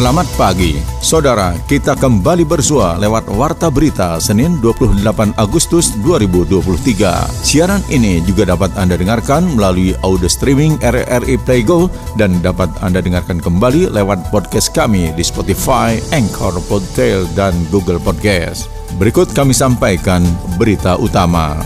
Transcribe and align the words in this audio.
Selamat 0.00 0.24
pagi, 0.40 0.80
saudara. 1.04 1.52
Kita 1.68 1.92
kembali 1.92 2.48
bersua 2.48 2.96
lewat 2.96 3.28
Warta 3.36 3.68
Berita 3.68 4.16
Senin 4.16 4.56
28 4.56 5.04
Agustus 5.36 5.92
2023. 6.00 7.28
Siaran 7.44 7.84
ini 7.92 8.24
juga 8.24 8.48
dapat 8.48 8.72
Anda 8.80 8.96
dengarkan 8.96 9.60
melalui 9.60 9.92
audio 10.00 10.24
streaming 10.24 10.80
RRI 10.80 11.36
Playgo 11.44 11.92
dan 12.16 12.40
dapat 12.40 12.72
Anda 12.80 13.04
dengarkan 13.04 13.44
kembali 13.44 13.92
lewat 13.92 14.32
podcast 14.32 14.72
kami 14.72 15.12
di 15.12 15.20
Spotify, 15.20 16.00
Anchor, 16.16 16.56
Podtail, 16.64 17.28
dan 17.36 17.52
Google 17.68 18.00
Podcast. 18.00 18.72
Berikut 18.96 19.36
kami 19.36 19.52
sampaikan 19.52 20.24
berita 20.56 20.96
utama. 20.96 21.60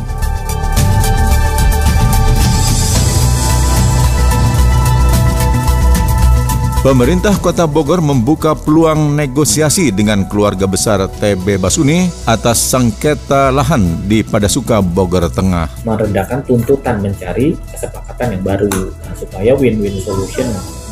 Pemerintah 6.84 7.32
Kota 7.40 7.64
Bogor 7.64 8.04
membuka 8.04 8.52
peluang 8.52 9.16
negosiasi 9.16 9.88
dengan 9.88 10.28
keluarga 10.28 10.68
besar 10.68 11.00
TB 11.08 11.56
Basuni 11.56 12.12
atas 12.28 12.60
sengketa 12.60 13.48
lahan 13.48 14.04
di 14.04 14.20
Padasuka 14.20 14.84
Bogor 14.84 15.32
Tengah. 15.32 15.80
Meredakan 15.88 16.44
tuntutan 16.44 17.00
mencari 17.00 17.56
kesepakatan 17.72 18.36
yang 18.36 18.44
baru 18.44 18.68
nah, 19.00 19.16
supaya 19.16 19.56
win-win 19.56 19.96
solution 19.96 20.44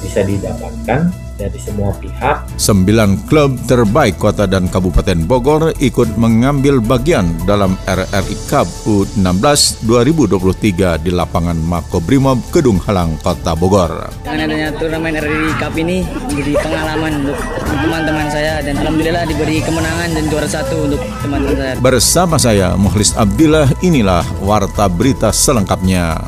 bisa 0.03 0.27
didapatkan 0.27 1.15
dari 1.43 1.59
semua 1.59 1.91
pihak. 1.99 2.47
Sembilan 2.55 3.27
klub 3.27 3.59
terbaik 3.67 4.21
kota 4.21 4.47
dan 4.47 4.71
kabupaten 4.71 5.27
Bogor 5.27 5.75
ikut 5.83 6.15
mengambil 6.15 6.79
bagian 6.79 7.27
dalam 7.49 7.75
RRI 7.89 8.37
Cup 8.47 8.69
U16 8.87 9.83
2023 9.83 11.03
di 11.03 11.11
lapangan 11.11 11.59
Makobrimob 11.59 12.39
Kedung 12.55 12.79
Halang, 12.87 13.19
Kota 13.19 13.59
Bogor. 13.59 14.13
Dengan 14.23 14.47
adanya 14.47 14.69
turnamen 14.77 15.19
RRI 15.19 15.51
Cup 15.59 15.75
ini 15.75 16.07
menjadi 16.31 16.53
pengalaman 16.63 17.13
untuk 17.27 17.39
teman-teman 17.67 18.27
saya 18.31 18.63
dan 18.63 18.75
alhamdulillah 18.79 19.25
diberi 19.27 19.59
kemenangan 19.65 20.09
dan 20.15 20.25
juara 20.31 20.49
satu 20.49 20.77
untuk 20.87 21.01
teman-teman 21.25 21.57
saya. 21.59 21.75
Bersama 21.83 22.37
saya 22.39 22.69
Mukhlis 22.79 23.17
Abdillah, 23.19 23.67
inilah 23.83 24.23
warta 24.45 24.87
berita 24.87 25.35
selengkapnya. 25.35 26.21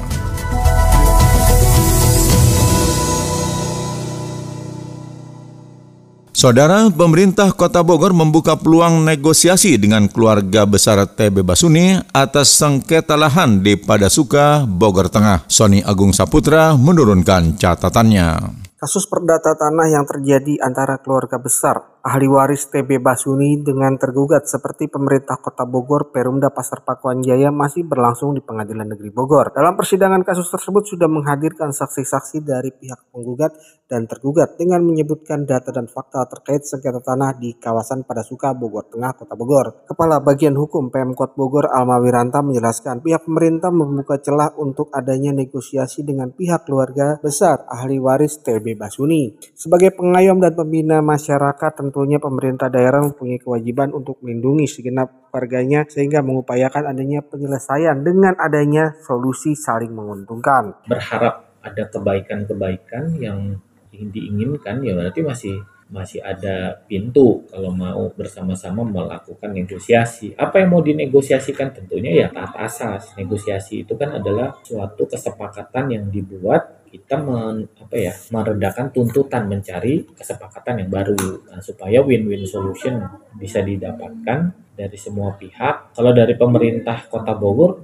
Saudara, 6.45 6.92
pemerintah 6.92 7.56
Kota 7.56 7.81
Bogor 7.81 8.12
membuka 8.12 8.53
peluang 8.53 9.00
negosiasi 9.00 9.81
dengan 9.81 10.05
keluarga 10.12 10.69
besar 10.69 11.01
TB 11.09 11.41
Basuni 11.41 11.97
atas 12.12 12.53
sengketa 12.61 13.17
lahan 13.17 13.64
di 13.64 13.81
Padasuka, 13.81 14.69
Bogor 14.69 15.09
Tengah. 15.09 15.48
Sony 15.48 15.81
Agung 15.81 16.12
Saputra 16.12 16.77
menurunkan 16.77 17.56
catatannya. 17.56 18.61
Kasus 18.77 19.09
perdata 19.09 19.56
tanah 19.56 19.89
yang 19.89 20.05
terjadi 20.05 20.61
antara 20.61 21.01
keluarga 21.01 21.41
besar 21.41 21.94
ahli 22.05 22.29
waris 22.29 22.69
TB 22.69 23.01
Basuni 23.01 23.65
dengan 23.65 23.97
tergugat 23.97 24.45
seperti 24.45 24.93
pemerintah 24.93 25.41
Kota 25.41 25.65
Bogor, 25.65 26.13
Perumda 26.13 26.53
Pasar 26.53 26.85
Pakuan 26.85 27.25
Jaya 27.25 27.49
masih 27.49 27.89
berlangsung 27.89 28.37
di 28.37 28.45
Pengadilan 28.45 28.93
Negeri 28.93 29.09
Bogor. 29.09 29.57
Dalam 29.57 29.73
persidangan 29.73 30.21
kasus 30.21 30.53
tersebut 30.53 30.85
sudah 30.85 31.09
menghadirkan 31.09 31.73
saksi-saksi 31.73 32.45
dari 32.45 32.77
pihak 32.77 33.09
penggugat 33.09 33.57
dan 33.89 34.05
tergugat 34.05 34.61
dengan 34.61 34.85
menyebutkan 34.85 35.49
data 35.49 35.73
dan 35.73 35.89
fakta 35.89 36.29
terkait 36.29 36.69
sengketa 36.69 37.01
tanah 37.01 37.41
di 37.41 37.57
kawasan 37.57 38.05
Padasuka, 38.05 38.53
Bogor 38.53 38.85
Tengah, 38.93 39.17
Kota 39.17 39.33
Bogor. 39.33 39.89
Kepala 39.89 40.20
Bagian 40.20 40.61
Hukum 40.61 40.93
Pemkot 40.93 41.33
Bogor 41.33 41.73
Alma 41.73 41.97
Wiranta 42.05 42.45
menjelaskan 42.45 43.01
pihak 43.01 43.25
pemerintah 43.25 43.73
membuka 43.73 44.20
celah 44.20 44.53
untuk 44.61 44.93
adanya 44.93 45.33
negosiasi 45.33 46.05
dengan 46.05 46.37
pihak 46.37 46.69
keluarga 46.69 47.17
besar 47.25 47.64
ahli 47.64 47.97
waris 47.97 48.45
TB 48.45 48.77
Basuni. 48.77 49.41
Sebagai 49.57 49.97
pengayom 49.97 50.37
dan 50.37 50.53
pembina 50.53 51.01
masyarakat 51.01 51.73
tentunya 51.95 52.19
pemerintah 52.19 52.67
daerah 52.67 53.07
mempunyai 53.07 53.39
kewajiban 53.39 53.95
untuk 53.95 54.19
melindungi 54.19 54.67
segenap 54.67 55.31
warganya 55.31 55.87
sehingga 55.87 56.27
mengupayakan 56.27 56.91
adanya 56.91 57.23
penyelesaian 57.23 58.03
dengan 58.03 58.35
adanya 58.35 58.99
solusi 59.07 59.55
saling 59.55 59.95
menguntungkan. 59.95 60.75
Berharap 60.91 61.55
ada 61.63 61.87
kebaikan-kebaikan 61.87 63.15
yang 63.23 63.63
diinginkan 63.95 64.83
ya 64.83 64.99
berarti 64.99 65.23
masih 65.23 65.63
masih 65.95 66.19
ada 66.19 66.83
pintu 66.91 67.47
kalau 67.47 67.71
mau 67.71 68.11
bersama-sama 68.11 68.83
melakukan 68.83 69.55
negosiasi. 69.55 70.35
Apa 70.35 70.59
yang 70.59 70.75
mau 70.75 70.83
dinegosiasikan 70.83 71.71
tentunya 71.71 72.27
ya 72.27 72.27
taat 72.35 72.59
asas. 72.59 73.15
Negosiasi 73.15 73.87
itu 73.87 73.95
kan 73.95 74.19
adalah 74.19 74.59
suatu 74.67 75.07
kesepakatan 75.07 75.95
yang 75.95 76.05
dibuat 76.11 76.83
kita 76.91 77.19
men, 77.19 77.67
apa 77.79 77.95
ya 77.95 78.15
meredakan 78.31 78.91
tuntutan 78.95 79.51
mencari 79.51 80.07
kesepakatan 80.15 80.87
yang 80.87 80.91
baru 80.95 81.43
nah, 81.51 81.59
supaya 81.59 81.99
win-win 82.03 82.47
solution 82.47 83.03
bisa 83.35 83.63
didapatkan 83.63 84.51
dari 84.75 84.99
semua 84.99 85.35
pihak. 85.35 85.95
Kalau 85.95 86.11
dari 86.11 86.35
pemerintah 86.35 87.07
Kota 87.07 87.35
Bogor 87.35 87.83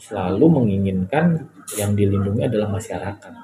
selalu 0.00 0.60
menginginkan 0.60 1.44
yang 1.76 1.92
dilindungi 1.92 2.48
adalah 2.48 2.72
masyarakat 2.72 3.39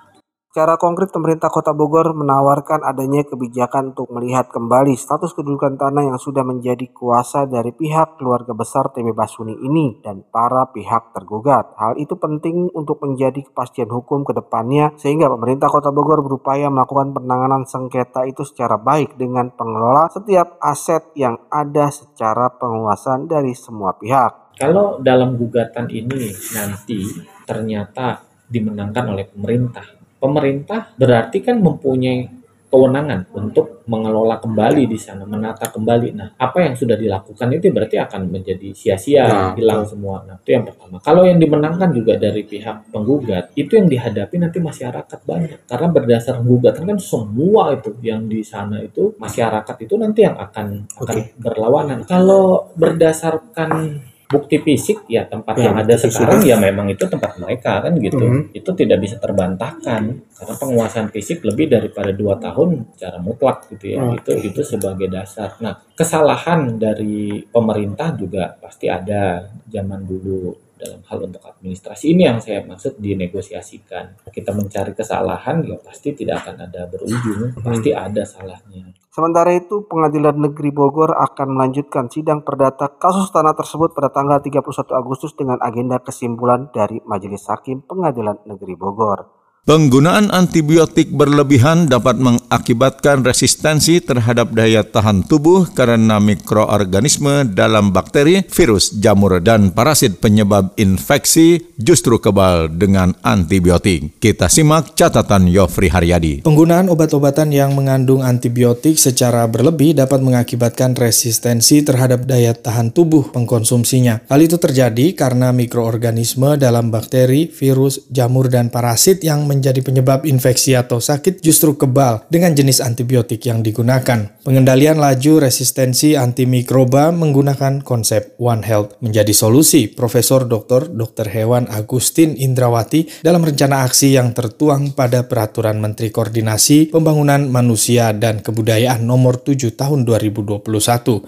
Secara 0.56 0.80
konkret, 0.80 1.12
pemerintah 1.12 1.52
Kota 1.52 1.76
Bogor 1.76 2.16
menawarkan 2.16 2.80
adanya 2.80 3.20
kebijakan 3.28 3.92
untuk 3.92 4.08
melihat 4.08 4.48
kembali 4.48 4.96
status 4.96 5.36
kedudukan 5.36 5.76
tanah 5.76 6.08
yang 6.08 6.16
sudah 6.16 6.48
menjadi 6.48 6.88
kuasa 6.96 7.44
dari 7.44 7.76
pihak 7.76 8.16
keluarga 8.16 8.56
besar 8.56 8.88
TB 8.88 9.12
Basuni 9.12 9.52
ini 9.52 10.00
dan 10.00 10.24
para 10.24 10.64
pihak 10.72 11.12
tergugat. 11.12 11.76
Hal 11.76 12.00
itu 12.00 12.16
penting 12.16 12.72
untuk 12.72 13.04
menjadi 13.04 13.44
kepastian 13.44 13.92
hukum 13.92 14.24
ke 14.24 14.32
depannya 14.32 14.96
sehingga 14.96 15.28
pemerintah 15.28 15.68
Kota 15.68 15.92
Bogor 15.92 16.24
berupaya 16.24 16.72
melakukan 16.72 17.12
penanganan 17.12 17.68
sengketa 17.68 18.24
itu 18.24 18.40
secara 18.48 18.80
baik 18.80 19.20
dengan 19.20 19.52
pengelola 19.52 20.08
setiap 20.08 20.56
aset 20.64 21.12
yang 21.20 21.36
ada 21.52 21.92
secara 21.92 22.48
penguasaan 22.56 23.28
dari 23.28 23.52
semua 23.52 23.92
pihak. 23.92 24.56
Kalau 24.56 25.04
dalam 25.04 25.36
gugatan 25.36 25.84
ini 25.92 26.32
nanti 26.56 27.04
ternyata 27.44 28.24
dimenangkan 28.48 29.04
oleh 29.12 29.28
pemerintah 29.28 30.05
pemerintah 30.18 30.92
berarti 30.96 31.44
kan 31.44 31.60
mempunyai 31.60 32.36
kewenangan 32.66 33.30
untuk 33.32 33.86
mengelola 33.86 34.42
kembali 34.42 34.90
di 34.90 34.98
sana, 34.98 35.22
menata 35.22 35.70
kembali. 35.70 36.08
Nah, 36.12 36.28
apa 36.34 36.66
yang 36.66 36.74
sudah 36.74 36.98
dilakukan 36.98 37.46
itu 37.54 37.70
berarti 37.70 37.96
akan 38.02 38.28
menjadi 38.28 38.68
sia-sia, 38.74 39.24
nah, 39.24 39.50
hilang 39.54 39.86
semua. 39.86 40.26
Nah, 40.26 40.36
itu 40.42 40.50
yang 40.50 40.66
pertama. 40.66 40.98
Kalau 40.98 41.22
yang 41.22 41.38
dimenangkan 41.38 41.94
juga 41.94 42.18
dari 42.18 42.42
pihak 42.42 42.90
penggugat, 42.90 43.54
itu 43.54 43.78
yang 43.78 43.86
dihadapi 43.86 44.36
nanti 44.42 44.58
masyarakat 44.58 45.18
banyak. 45.22 45.58
Karena 45.64 45.88
berdasar 45.88 46.42
gugatan 46.42 46.84
kan 46.84 46.98
semua 46.98 47.70
itu 47.72 47.94
yang 48.02 48.26
di 48.26 48.42
sana 48.42 48.82
itu 48.82 49.14
masyarakat 49.16 49.76
itu 49.86 49.94
nanti 49.94 50.26
yang 50.26 50.36
akan 50.36 50.90
akan 50.98 51.16
berlawanan. 51.38 51.98
Kalau 52.04 52.74
berdasarkan 52.74 54.02
bukti 54.26 54.58
fisik 54.58 55.06
ya 55.06 55.22
tempat 55.26 55.54
ya, 55.54 55.70
yang 55.70 55.76
ada 55.78 55.94
sekarang 55.94 56.42
fisik. 56.42 56.50
ya 56.50 56.56
memang 56.58 56.86
itu 56.90 57.06
tempat 57.06 57.38
mereka 57.38 57.78
kan 57.86 57.94
gitu. 57.94 58.18
Mm 58.18 58.32
-hmm. 58.34 58.58
itu 58.58 58.70
tidak 58.74 58.98
bisa 58.98 59.16
terbantahkan 59.22 60.02
karena 60.18 60.54
penguasaan 60.58 61.08
fisik 61.14 61.46
lebih 61.46 61.70
daripada 61.70 62.10
dua 62.10 62.34
tahun 62.42 62.90
secara 62.98 63.22
mutlak 63.22 63.70
gitu 63.70 63.94
ya. 63.94 63.98
Oh. 64.02 64.18
itu 64.18 64.30
itu 64.50 64.60
sebagai 64.66 65.06
dasar. 65.06 65.54
Nah 65.62 65.78
kesalahan 65.94 66.74
dari 66.74 67.46
pemerintah 67.46 68.18
juga 68.18 68.50
pasti 68.58 68.90
ada 68.90 69.46
zaman 69.70 70.02
dulu 70.02 70.66
dalam 70.76 71.00
hal 71.08 71.18
untuk 71.24 71.40
administrasi. 71.40 72.12
Ini 72.12 72.22
yang 72.34 72.38
saya 72.42 72.60
maksud 72.66 73.00
dinegosiasikan. 73.00 74.28
Kita 74.28 74.52
mencari 74.52 74.92
kesalahan 74.92 75.64
ya 75.64 75.78
pasti 75.80 76.12
tidak 76.12 76.44
akan 76.44 76.68
ada 76.68 76.84
berujung 76.90 77.56
pasti 77.64 77.94
ada 77.94 78.26
salahnya 78.26 78.92
Sementara 79.16 79.48
itu, 79.56 79.80
Pengadilan 79.88 80.36
Negeri 80.36 80.68
Bogor 80.76 81.16
akan 81.16 81.56
melanjutkan 81.56 82.12
sidang 82.12 82.44
perdata 82.44 83.00
kasus 83.00 83.32
tanah 83.32 83.56
tersebut 83.56 83.96
pada 83.96 84.12
tanggal 84.12 84.44
31 84.44 84.60
Agustus 84.92 85.32
dengan 85.32 85.56
agenda 85.64 85.96
kesimpulan 86.04 86.68
dari 86.68 87.00
Majelis 87.00 87.48
Hakim 87.48 87.80
Pengadilan 87.80 88.44
Negeri 88.44 88.76
Bogor. 88.76 89.35
Penggunaan 89.66 90.30
antibiotik 90.30 91.10
berlebihan 91.10 91.90
dapat 91.90 92.22
mengakibatkan 92.22 93.26
resistensi 93.26 93.98
terhadap 93.98 94.54
daya 94.54 94.86
tahan 94.86 95.26
tubuh 95.26 95.66
karena 95.74 96.22
mikroorganisme 96.22 97.50
dalam 97.50 97.90
bakteri, 97.90 98.46
virus, 98.46 98.94
jamur, 98.94 99.42
dan 99.42 99.74
parasit 99.74 100.22
penyebab 100.22 100.70
infeksi 100.78 101.66
justru 101.82 102.22
kebal 102.22 102.70
dengan 102.70 103.18
antibiotik. 103.26 104.22
Kita 104.22 104.46
simak 104.46 104.94
catatan 104.94 105.50
Yofri 105.50 105.90
Haryadi. 105.90 106.46
Penggunaan 106.46 106.86
obat-obatan 106.86 107.50
yang 107.50 107.74
mengandung 107.74 108.22
antibiotik 108.22 108.94
secara 109.02 109.50
berlebih 109.50 109.98
dapat 109.98 110.22
mengakibatkan 110.22 110.94
resistensi 110.94 111.82
terhadap 111.82 112.22
daya 112.22 112.54
tahan 112.54 112.94
tubuh 112.94 113.34
pengkonsumsinya. 113.34 114.30
Hal 114.30 114.46
itu 114.46 114.62
terjadi 114.62 115.10
karena 115.18 115.50
mikroorganisme 115.50 116.54
dalam 116.54 116.94
bakteri, 116.94 117.50
virus, 117.50 118.06
jamur, 118.14 118.46
dan 118.46 118.70
parasit 118.70 119.26
yang 119.26 119.55
menjadi 119.56 119.80
penyebab 119.80 120.28
infeksi 120.28 120.76
atau 120.76 121.00
sakit 121.00 121.40
justru 121.40 121.74
kebal 121.74 122.28
dengan 122.28 122.52
jenis 122.52 122.84
antibiotik 122.84 123.40
yang 123.48 123.64
digunakan. 123.64 124.36
Pengendalian 124.44 125.00
laju 125.00 125.42
resistensi 125.42 126.14
antimikroba 126.14 127.10
menggunakan 127.10 127.80
konsep 127.80 128.36
One 128.36 128.62
Health 128.62 129.00
menjadi 129.00 129.32
solusi 129.32 129.88
Profesor 129.88 130.44
Dr. 130.44 130.92
Dr. 130.92 131.26
Hewan 131.32 131.66
Agustin 131.72 132.36
Indrawati 132.36 133.08
dalam 133.24 133.42
rencana 133.42 133.82
aksi 133.88 134.14
yang 134.14 134.36
tertuang 134.36 134.92
pada 134.92 135.24
Peraturan 135.24 135.80
Menteri 135.80 136.12
Koordinasi 136.12 136.92
Pembangunan 136.92 137.48
Manusia 137.48 138.12
dan 138.12 138.44
Kebudayaan 138.44 139.02
nomor 139.02 139.40
7 139.40 139.72
tahun 139.74 140.04
2021 140.04 140.62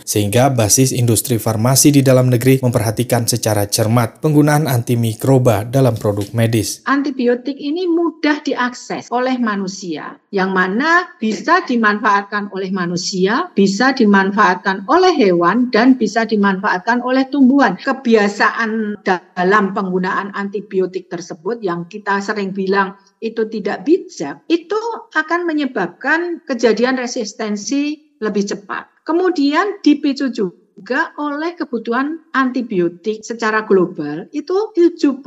sehingga 0.05 0.53
basis 0.53 0.93
industri 0.93 1.39
farmasi 1.41 1.95
di 1.95 2.03
dalam 2.05 2.29
negeri 2.29 2.59
memperhatikan 2.61 3.25
secara 3.25 3.67
cermat 3.71 4.19
penggunaan 4.19 4.67
antimikroba 4.67 5.63
dalam 5.65 5.95
produk 5.95 6.27
medis. 6.35 6.83
Antibiotik 6.85 7.57
ini 7.57 7.87
mudah 7.87 8.18
diakses 8.23 9.09
oleh 9.11 9.37
manusia, 9.39 10.19
yang 10.31 10.55
mana 10.55 11.15
bisa 11.19 11.65
dimanfaatkan 11.65 12.51
oleh 12.53 12.71
manusia, 12.71 13.51
bisa 13.53 13.95
dimanfaatkan 13.95 14.87
oleh 14.87 15.15
hewan, 15.17 15.71
dan 15.71 15.97
bisa 15.97 16.27
dimanfaatkan 16.29 17.01
oleh 17.03 17.27
tumbuhan. 17.31 17.79
Kebiasaan 17.79 19.03
dalam 19.03 19.65
penggunaan 19.73 20.35
antibiotik 20.35 21.09
tersebut 21.11 21.63
yang 21.65 21.87
kita 21.87 22.21
sering 22.21 22.53
bilang 22.53 22.99
itu 23.19 23.49
tidak 23.51 23.83
bijak, 23.83 24.47
itu 24.47 24.79
akan 25.15 25.49
menyebabkan 25.49 26.43
kejadian 26.47 26.99
resistensi 27.01 28.15
lebih 28.19 28.45
cepat. 28.47 29.07
Kemudian 29.07 29.81
dipicu 29.81 30.29
juga 30.29 30.68
juga 30.79 31.11
oleh 31.19 31.59
kebutuhan 31.59 32.31
antibiotik 32.31 33.27
secara 33.27 33.67
global 33.67 34.31
itu 34.31 34.71
70% 34.79 35.19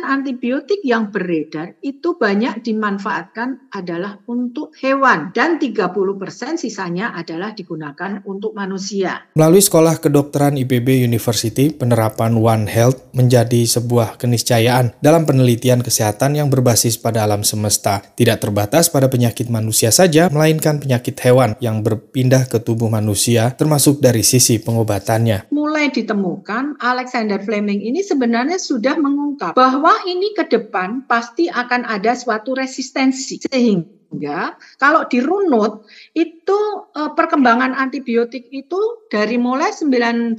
antibiotik 0.00 0.80
yang 0.80 1.12
beredar 1.12 1.76
itu 1.84 2.16
banyak 2.16 2.64
dimanfaatkan 2.64 3.68
adalah 3.76 4.16
untuk 4.24 4.72
hewan 4.80 5.36
dan 5.36 5.60
30% 5.60 6.56
sisanya 6.56 7.12
adalah 7.12 7.52
digunakan 7.52 8.24
untuk 8.24 8.56
manusia. 8.56 9.28
Melalui 9.36 9.60
Sekolah 9.60 10.00
Kedokteran 10.00 10.56
IPB 10.56 11.04
University, 11.04 11.68
penerapan 11.68 12.40
One 12.40 12.64
Health 12.64 13.12
menjadi 13.12 13.68
sebuah 13.68 14.16
keniscayaan 14.16 14.96
dalam 15.04 15.28
penelitian 15.28 15.84
kesehatan 15.84 16.40
yang 16.40 16.48
berbasis 16.48 16.96
pada 16.96 17.28
alam 17.28 17.44
semesta, 17.44 18.00
tidak 18.16 18.40
terbatas 18.40 18.88
pada 18.88 19.12
penyakit 19.12 19.52
manusia 19.52 19.92
saja, 19.92 20.32
melainkan 20.32 20.80
penyakit 20.80 21.20
hewan 21.20 21.52
yang 21.60 21.84
berpindah 21.84 22.48
ke 22.48 22.64
tubuh 22.64 22.88
manusia 22.88 23.52
termasuk 23.52 24.00
dari 24.00 24.24
sisi 24.24 24.62
pengobatannya. 24.70 25.50
Mulai 25.50 25.90
ditemukan, 25.90 26.78
Alexander 26.78 27.42
Fleming 27.42 27.82
ini 27.82 28.00
sebenarnya 28.00 28.56
sudah 28.56 28.94
mengungkap 28.96 29.58
bahwa 29.58 29.92
ini 30.06 30.32
ke 30.32 30.46
depan 30.46 31.04
pasti 31.10 31.50
akan 31.50 31.84
ada 31.84 32.14
suatu 32.14 32.54
resistensi. 32.54 33.42
Sehingga 33.42 34.54
kalau 34.78 35.10
dirunut, 35.10 35.84
itu 36.14 36.60
eh, 36.94 37.10
perkembangan 37.12 37.74
antibiotik 37.74 38.46
itu 38.54 39.06
dari 39.10 39.36
mulai 39.36 39.74
1928 39.74 40.38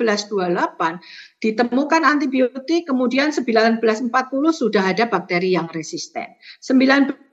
ditemukan 1.44 2.02
antibiotik, 2.08 2.88
kemudian 2.88 3.36
1940 3.36 4.10
sudah 4.56 4.84
ada 4.96 5.12
bakteri 5.12 5.54
yang 5.60 5.68
resisten. 5.68 6.40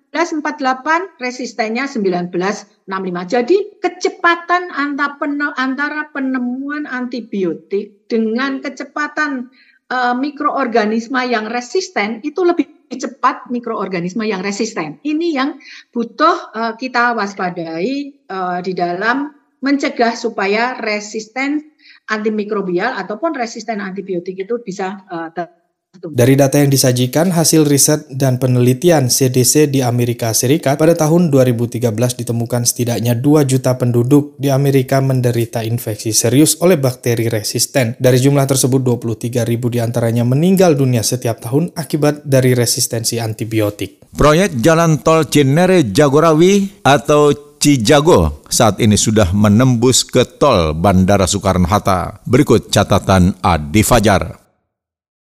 1948 0.08 1.20
resistennya 1.20 1.84
1965. 1.84 2.88
Jadi 3.28 3.56
kecepatan 3.76 4.72
antara 4.72 6.08
penemuan 6.08 6.88
antibiotik 6.88 8.08
dengan 8.08 8.64
kecepatan 8.64 9.52
uh, 9.92 10.16
mikroorganisme 10.16 11.20
yang 11.28 11.52
resisten 11.52 12.24
itu 12.24 12.40
lebih 12.40 12.88
cepat 12.88 13.52
mikroorganisme 13.52 14.24
yang 14.24 14.40
resisten. 14.40 14.96
Ini 15.04 15.28
yang 15.36 15.60
butuh 15.92 16.36
uh, 16.56 16.72
kita 16.80 17.12
waspadai 17.12 18.24
uh, 18.32 18.64
di 18.64 18.72
dalam 18.72 19.36
mencegah 19.60 20.16
supaya 20.16 20.78
resisten 20.80 21.68
antimikrobial 22.08 22.96
ataupun 22.96 23.36
resisten 23.36 23.84
antibiotik 23.84 24.40
itu 24.40 24.56
bisa 24.64 25.04
uh, 25.12 25.28
dari 26.06 26.38
data 26.38 26.62
yang 26.62 26.70
disajikan, 26.70 27.34
hasil 27.34 27.66
riset 27.66 28.06
dan 28.14 28.38
penelitian 28.38 29.10
CDC 29.10 29.66
di 29.66 29.82
Amerika 29.82 30.30
Serikat 30.30 30.78
pada 30.78 30.94
tahun 30.94 31.34
2013 31.34 31.90
ditemukan 31.92 32.62
setidaknya 32.62 33.18
2 33.18 33.50
juta 33.50 33.74
penduduk 33.74 34.38
di 34.38 34.48
Amerika 34.48 35.02
menderita 35.02 35.66
infeksi 35.66 36.14
serius 36.14 36.58
oleh 36.62 36.78
bakteri 36.78 37.26
resisten. 37.26 37.98
Dari 37.98 38.18
jumlah 38.22 38.46
tersebut, 38.46 38.78
23 38.78 39.42
ribu 39.42 39.66
di 39.68 39.82
antaranya 39.82 40.22
meninggal 40.22 40.78
dunia 40.78 41.02
setiap 41.02 41.42
tahun 41.42 41.74
akibat 41.74 42.22
dari 42.22 42.54
resistensi 42.54 43.18
antibiotik. 43.18 44.06
Proyek 44.14 44.62
Jalan 44.62 45.02
Tol 45.02 45.26
Cinere 45.26 45.90
Jagorawi 45.90 46.82
atau 46.86 47.34
Cijago 47.58 48.46
saat 48.46 48.78
ini 48.78 48.94
sudah 48.94 49.34
menembus 49.34 50.06
ke 50.06 50.22
tol 50.38 50.78
Bandara 50.78 51.26
Soekarno-Hatta. 51.26 52.22
Berikut 52.22 52.70
catatan 52.70 53.34
Adi 53.42 53.82
Fajar. 53.82 54.47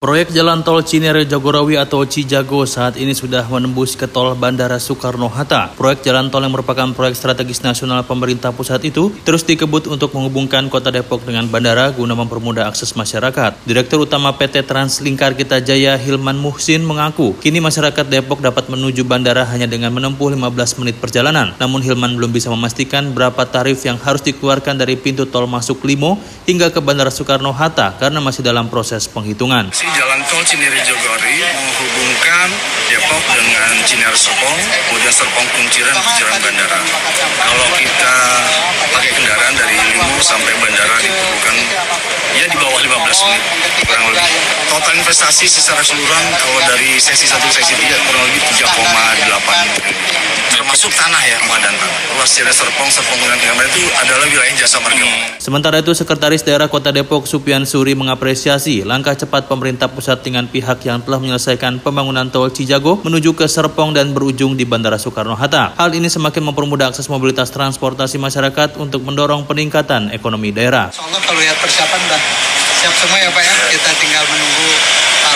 Proyek 0.05 0.37
Jalan 0.37 0.61
Tol 0.61 0.85
Cinere 0.85 1.25
Jagorawi 1.25 1.81
atau 1.81 2.05
Cijago 2.05 2.61
saat 2.69 2.93
ini 2.93 3.17
sudah 3.17 3.41
menembus 3.49 3.97
ke 3.97 4.05
tol 4.05 4.37
Bandara 4.37 4.77
Soekarno-Hatta. 4.77 5.73
Proyek 5.73 6.05
jalan 6.05 6.29
tol 6.29 6.45
yang 6.45 6.53
merupakan 6.53 6.93
proyek 6.93 7.17
strategis 7.17 7.65
nasional 7.65 8.05
pemerintah 8.05 8.53
pusat 8.53 8.85
itu 8.85 9.09
terus 9.25 9.41
dikebut 9.41 9.89
untuk 9.89 10.13
menghubungkan 10.13 10.69
kota 10.69 10.93
Depok 10.93 11.25
dengan 11.25 11.49
bandara 11.49 11.89
guna 11.89 12.13
mempermudah 12.13 12.69
akses 12.69 12.93
masyarakat. 12.93 13.65
Direktur 13.65 14.05
Utama 14.05 14.29
PT 14.37 14.69
Translingkar 14.69 15.33
Kita 15.33 15.57
Jaya 15.57 15.97
Hilman 15.97 16.37
Muhsin 16.37 16.85
mengaku, 16.85 17.33
kini 17.41 17.57
masyarakat 17.57 18.05
Depok 18.05 18.45
dapat 18.45 18.69
menuju 18.69 19.01
bandara 19.09 19.41
hanya 19.49 19.65
dengan 19.65 19.89
menempuh 19.89 20.29
15 20.37 20.85
menit 20.85 21.01
perjalanan. 21.01 21.57
Namun 21.57 21.81
Hilman 21.81 22.13
belum 22.13 22.29
bisa 22.29 22.53
memastikan 22.53 23.09
berapa 23.09 23.41
tarif 23.49 23.81
yang 23.81 23.97
harus 23.97 24.21
dikeluarkan 24.21 24.77
dari 24.77 25.01
pintu 25.01 25.25
tol 25.25 25.49
masuk 25.49 25.81
Limo 25.81 26.21
hingga 26.45 26.69
ke 26.69 26.77
Bandara 26.77 27.09
Soekarno-Hatta 27.09 27.97
karena 27.97 28.21
masih 28.21 28.45
dalam 28.45 28.69
proses 28.69 29.09
penghitungan 29.09 29.73
jalan 29.95 30.19
tol 30.27 30.43
Cinere 30.43 30.75
Jogori 30.83 31.39
menghubungkan 31.55 32.51
Depok 32.91 33.23
dengan 33.31 33.71
Cinere 33.87 34.13
Serpong, 34.19 34.59
kemudian 34.91 35.13
Serpong 35.15 35.47
Kunciran 35.55 35.95
Kunciran 35.95 36.35
Bandara. 36.43 36.79
Kalau 37.15 37.67
kita 37.79 38.15
pakai 38.91 39.11
kendaraan 39.15 39.55
dari 39.55 39.75
Limo 39.95 40.19
sampai 40.19 40.51
bandara 40.59 40.99
diperlukan 40.99 41.55
ya 42.35 42.45
di 42.51 42.57
bawah 42.59 42.79
15 42.83 43.23
menit 43.23 43.43
kurang 43.87 44.05
lebih. 44.11 44.31
Total 44.67 44.93
investasi 44.99 45.45
secara 45.47 45.79
keseluruhan 45.79 46.25
kalau 46.43 46.59
dari 46.67 46.99
sesi 46.99 47.23
1 47.23 47.39
sesi 47.47 47.73
3 47.79 48.07
kurang 48.11 48.23
lebih 48.27 48.41
3,8 48.51 50.35
termasuk 50.55 50.91
tanah 50.95 51.23
ya 51.27 51.35
Ramadan 51.45 51.75
luas 52.15 52.31
Cina 52.31 52.51
Serpong 52.51 52.87
Serpong 52.87 53.19
Tinggal 53.35 53.67
itu 53.67 53.83
adalah 53.99 54.25
wilayah 54.25 54.55
jasa 54.55 54.79
marga 54.79 55.05
sementara 55.37 55.83
itu 55.83 55.91
Sekretaris 55.91 56.41
Daerah 56.41 56.71
Kota 56.71 56.95
Depok 56.95 57.27
Supian 57.27 57.67
Suri 57.67 57.93
mengapresiasi 57.93 58.87
langkah 58.87 59.13
cepat 59.13 59.51
pemerintah 59.51 59.84
pusat 59.91 60.21
dengan 60.25 60.45
pihak 60.49 60.81
yang 60.85 61.01
telah 61.01 61.19
menyelesaikan 61.21 61.81
pembangunan 61.81 62.29
tol 62.29 62.49
Cijago 62.49 63.01
menuju 63.03 63.37
ke 63.37 63.45
Serpong 63.45 63.93
dan 63.93 64.11
berujung 64.11 64.57
di 64.57 64.63
Bandara 64.63 64.97
Soekarno-Hatta 64.97 65.77
hal 65.77 65.91
ini 65.93 66.07
semakin 66.07 66.51
mempermudah 66.51 66.93
akses 66.93 67.09
mobilitas 67.11 67.51
transportasi 67.51 68.21
masyarakat 68.21 68.77
untuk 68.81 69.05
mendorong 69.05 69.45
peningkatan 69.45 70.09
ekonomi 70.11 70.49
daerah. 70.49 70.89
Soalnya 70.93 71.21
kalau 71.21 71.39
lihat 71.39 71.57
persiapan 71.59 71.99
udah 72.05 72.21
siap 72.81 72.95
semua 73.01 73.17
ya 73.17 73.29
Pak 73.33 73.43
ya. 73.43 73.53
Kita 73.73 73.91
tinggal 73.97 74.23
menunggu 74.29 74.69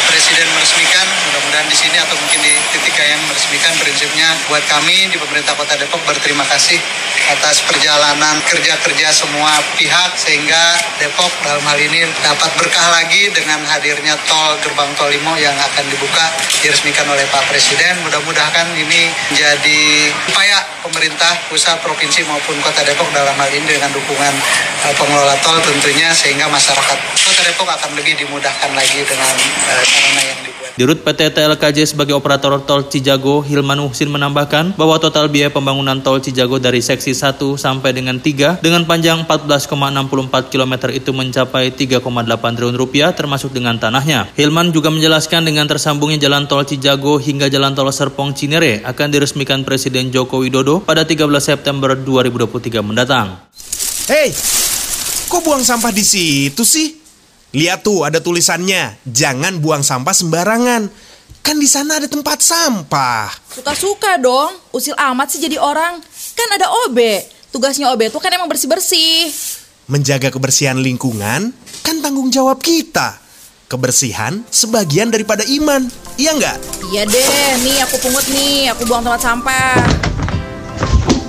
Presiden 0.09 0.49
meresmikan 0.57 1.05
mudah-mudahan 1.29 1.69
di 1.69 1.77
sini 1.77 2.01
atau 2.01 2.17
mungkin 2.17 2.41
di 2.41 2.49
titik 2.73 2.97
yang 2.97 3.21
meresmikan 3.29 3.77
prinsipnya 3.77 4.33
buat 4.49 4.65
kami 4.65 5.05
di 5.05 5.21
pemerintah 5.21 5.53
Kota 5.53 5.77
Depok 5.77 6.01
berterima 6.01 6.41
kasih 6.49 6.81
atas 7.29 7.61
perjalanan 7.61 8.41
kerja-kerja 8.49 9.13
semua 9.13 9.61
pihak 9.77 10.17
sehingga 10.17 10.81
Depok 10.97 11.29
dalam 11.45 11.61
hal 11.61 11.77
ini 11.77 12.09
dapat 12.25 12.49
berkah 12.57 12.89
lagi 12.89 13.29
dengan 13.29 13.61
hadirnya 13.69 14.17
tol 14.25 14.57
gerbang 14.65 14.89
tol 14.97 15.13
Limo 15.13 15.37
yang 15.37 15.53
akan 15.53 15.85
dibuka 15.93 16.25
diresmikan 16.65 17.05
oleh 17.05 17.29
Pak 17.29 17.45
Presiden. 17.53 18.01
Mudah-mudahan 18.01 18.73
ini 18.73 19.13
menjadi 19.29 19.81
upaya 20.33 20.57
pemerintah 20.81 21.37
pusat 21.53 21.77
provinsi 21.85 22.25
maupun 22.25 22.57
Kota 22.65 22.81
Depok 22.81 23.13
dalam 23.13 23.37
hal 23.37 23.49
ini 23.53 23.77
dengan 23.77 23.93
dukungan 23.93 24.33
uh, 24.89 24.93
pengelola 24.97 25.37
tol 25.45 25.61
tentunya 25.61 26.09
sehingga 26.17 26.49
masyarakat 26.49 26.97
Kota 27.13 27.41
Depok 27.45 27.69
akan 27.69 27.93
lebih 27.93 28.17
dimudahkan 28.17 28.73
lagi 28.73 29.05
dengan 29.05 29.35
uh, 29.69 29.98
sarana 29.99 30.23
yang 30.23 30.39
dibuat. 30.47 30.71
Dirut 30.79 30.99
PT 31.03 31.35
TLKJ 31.35 31.91
sebagai 31.91 32.15
operator 32.15 32.55
tol 32.63 32.87
Cijago, 32.87 33.43
Hilman 33.43 33.83
Husin 33.83 34.07
menambahkan 34.07 34.79
bahwa 34.79 34.95
total 34.95 35.27
biaya 35.27 35.51
pembangunan 35.51 35.99
tol 35.99 36.23
Cijago 36.23 36.55
dari 36.55 36.79
seksi 36.79 37.11
1 37.11 37.59
sampai 37.59 37.91
dengan 37.91 38.15
3 38.23 38.63
dengan 38.63 38.87
panjang 38.87 39.27
14,64 39.27 40.47
km 40.47 40.73
itu 40.95 41.11
mencapai 41.11 41.75
3,8 41.75 41.99
triliun 42.55 42.79
rupiah 42.79 43.11
termasuk 43.11 43.51
dengan 43.51 43.75
tanahnya. 43.75 44.31
Hilman 44.39 44.71
juga 44.71 44.87
menjelaskan 44.87 45.43
dengan 45.43 45.67
tersambungnya 45.67 46.15
jalan 46.15 46.47
tol 46.47 46.63
Cijago 46.63 47.19
hingga 47.19 47.51
jalan 47.51 47.75
tol 47.75 47.91
Serpong 47.91 48.31
Cinere 48.31 48.79
akan 48.87 49.07
diresmikan 49.11 49.67
Presiden 49.67 50.15
Joko 50.15 50.39
Widodo 50.39 50.79
pada 50.79 51.03
13 51.03 51.27
September 51.43 51.91
2023 51.99 52.79
mendatang. 52.79 53.35
Hei, 54.07 54.31
kok 55.27 55.41
buang 55.43 55.61
sampah 55.61 55.91
di 55.91 56.07
situ 56.07 56.63
sih? 56.63 56.98
Lihat 57.49 57.81
tuh 57.81 58.05
ada 58.05 58.21
tulisannya, 58.21 59.01
jangan 59.09 59.57
buang 59.57 59.81
sampah 59.81 60.13
sembarangan. 60.13 60.85
Kan 61.41 61.57
di 61.57 61.65
sana 61.65 61.97
ada 61.97 62.05
tempat 62.05 62.45
sampah. 62.45 63.33
Suka-suka 63.49 64.21
dong, 64.21 64.53
usil 64.69 64.93
amat 64.93 65.33
sih 65.33 65.41
jadi 65.41 65.57
orang. 65.57 65.97
Kan 66.37 66.49
ada 66.53 66.69
OB, 66.85 66.97
tugasnya 67.49 67.89
OB 67.89 68.13
itu 68.13 68.19
kan 68.21 68.29
emang 68.37 68.45
bersih-bersih. 68.45 69.33
Menjaga 69.89 70.29
kebersihan 70.29 70.77
lingkungan 70.77 71.49
kan 71.81 71.95
tanggung 72.05 72.29
jawab 72.29 72.61
kita. 72.61 73.17
Kebersihan 73.65 74.45
sebagian 74.53 75.09
daripada 75.09 75.41
iman, 75.41 75.89
iya 76.21 76.37
nggak? 76.37 76.57
Iya 76.93 77.01
deh, 77.09 77.53
nih 77.65 77.77
aku 77.85 77.97
pungut 77.97 78.25
nih, 78.29 78.69
aku 78.73 78.85
buang 78.85 79.01
tempat 79.01 79.21
sampah. 79.25 79.73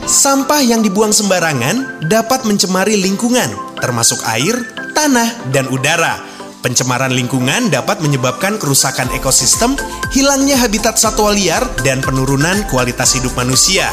Sampah 0.05 0.61
yang 0.61 0.85
dibuang 0.85 1.17
sembarangan 1.17 2.05
dapat 2.13 2.45
mencemari 2.45 3.01
lingkungan, 3.01 3.49
termasuk 3.81 4.21
air, 4.29 4.80
tanah, 4.95 5.51
dan 5.51 5.67
udara. 5.69 6.23
Pencemaran 6.61 7.17
lingkungan 7.17 7.73
dapat 7.73 8.05
menyebabkan 8.05 8.61
kerusakan 8.61 9.09
ekosistem, 9.17 9.81
hilangnya 10.13 10.61
habitat 10.61 11.01
satwa 11.01 11.33
liar, 11.33 11.65
dan 11.81 12.05
penurunan 12.05 12.63
kualitas 12.69 13.17
hidup 13.17 13.33
manusia. 13.33 13.89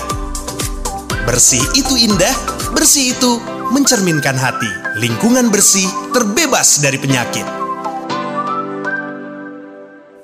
Bersih 1.24 1.64
itu 1.80 1.96
indah, 1.96 2.36
bersih 2.76 3.16
itu 3.16 3.40
mencerminkan 3.72 4.36
hati. 4.36 4.70
Lingkungan 5.00 5.48
bersih 5.48 5.88
terbebas 6.12 6.84
dari 6.84 7.00
penyakit. 7.00 7.57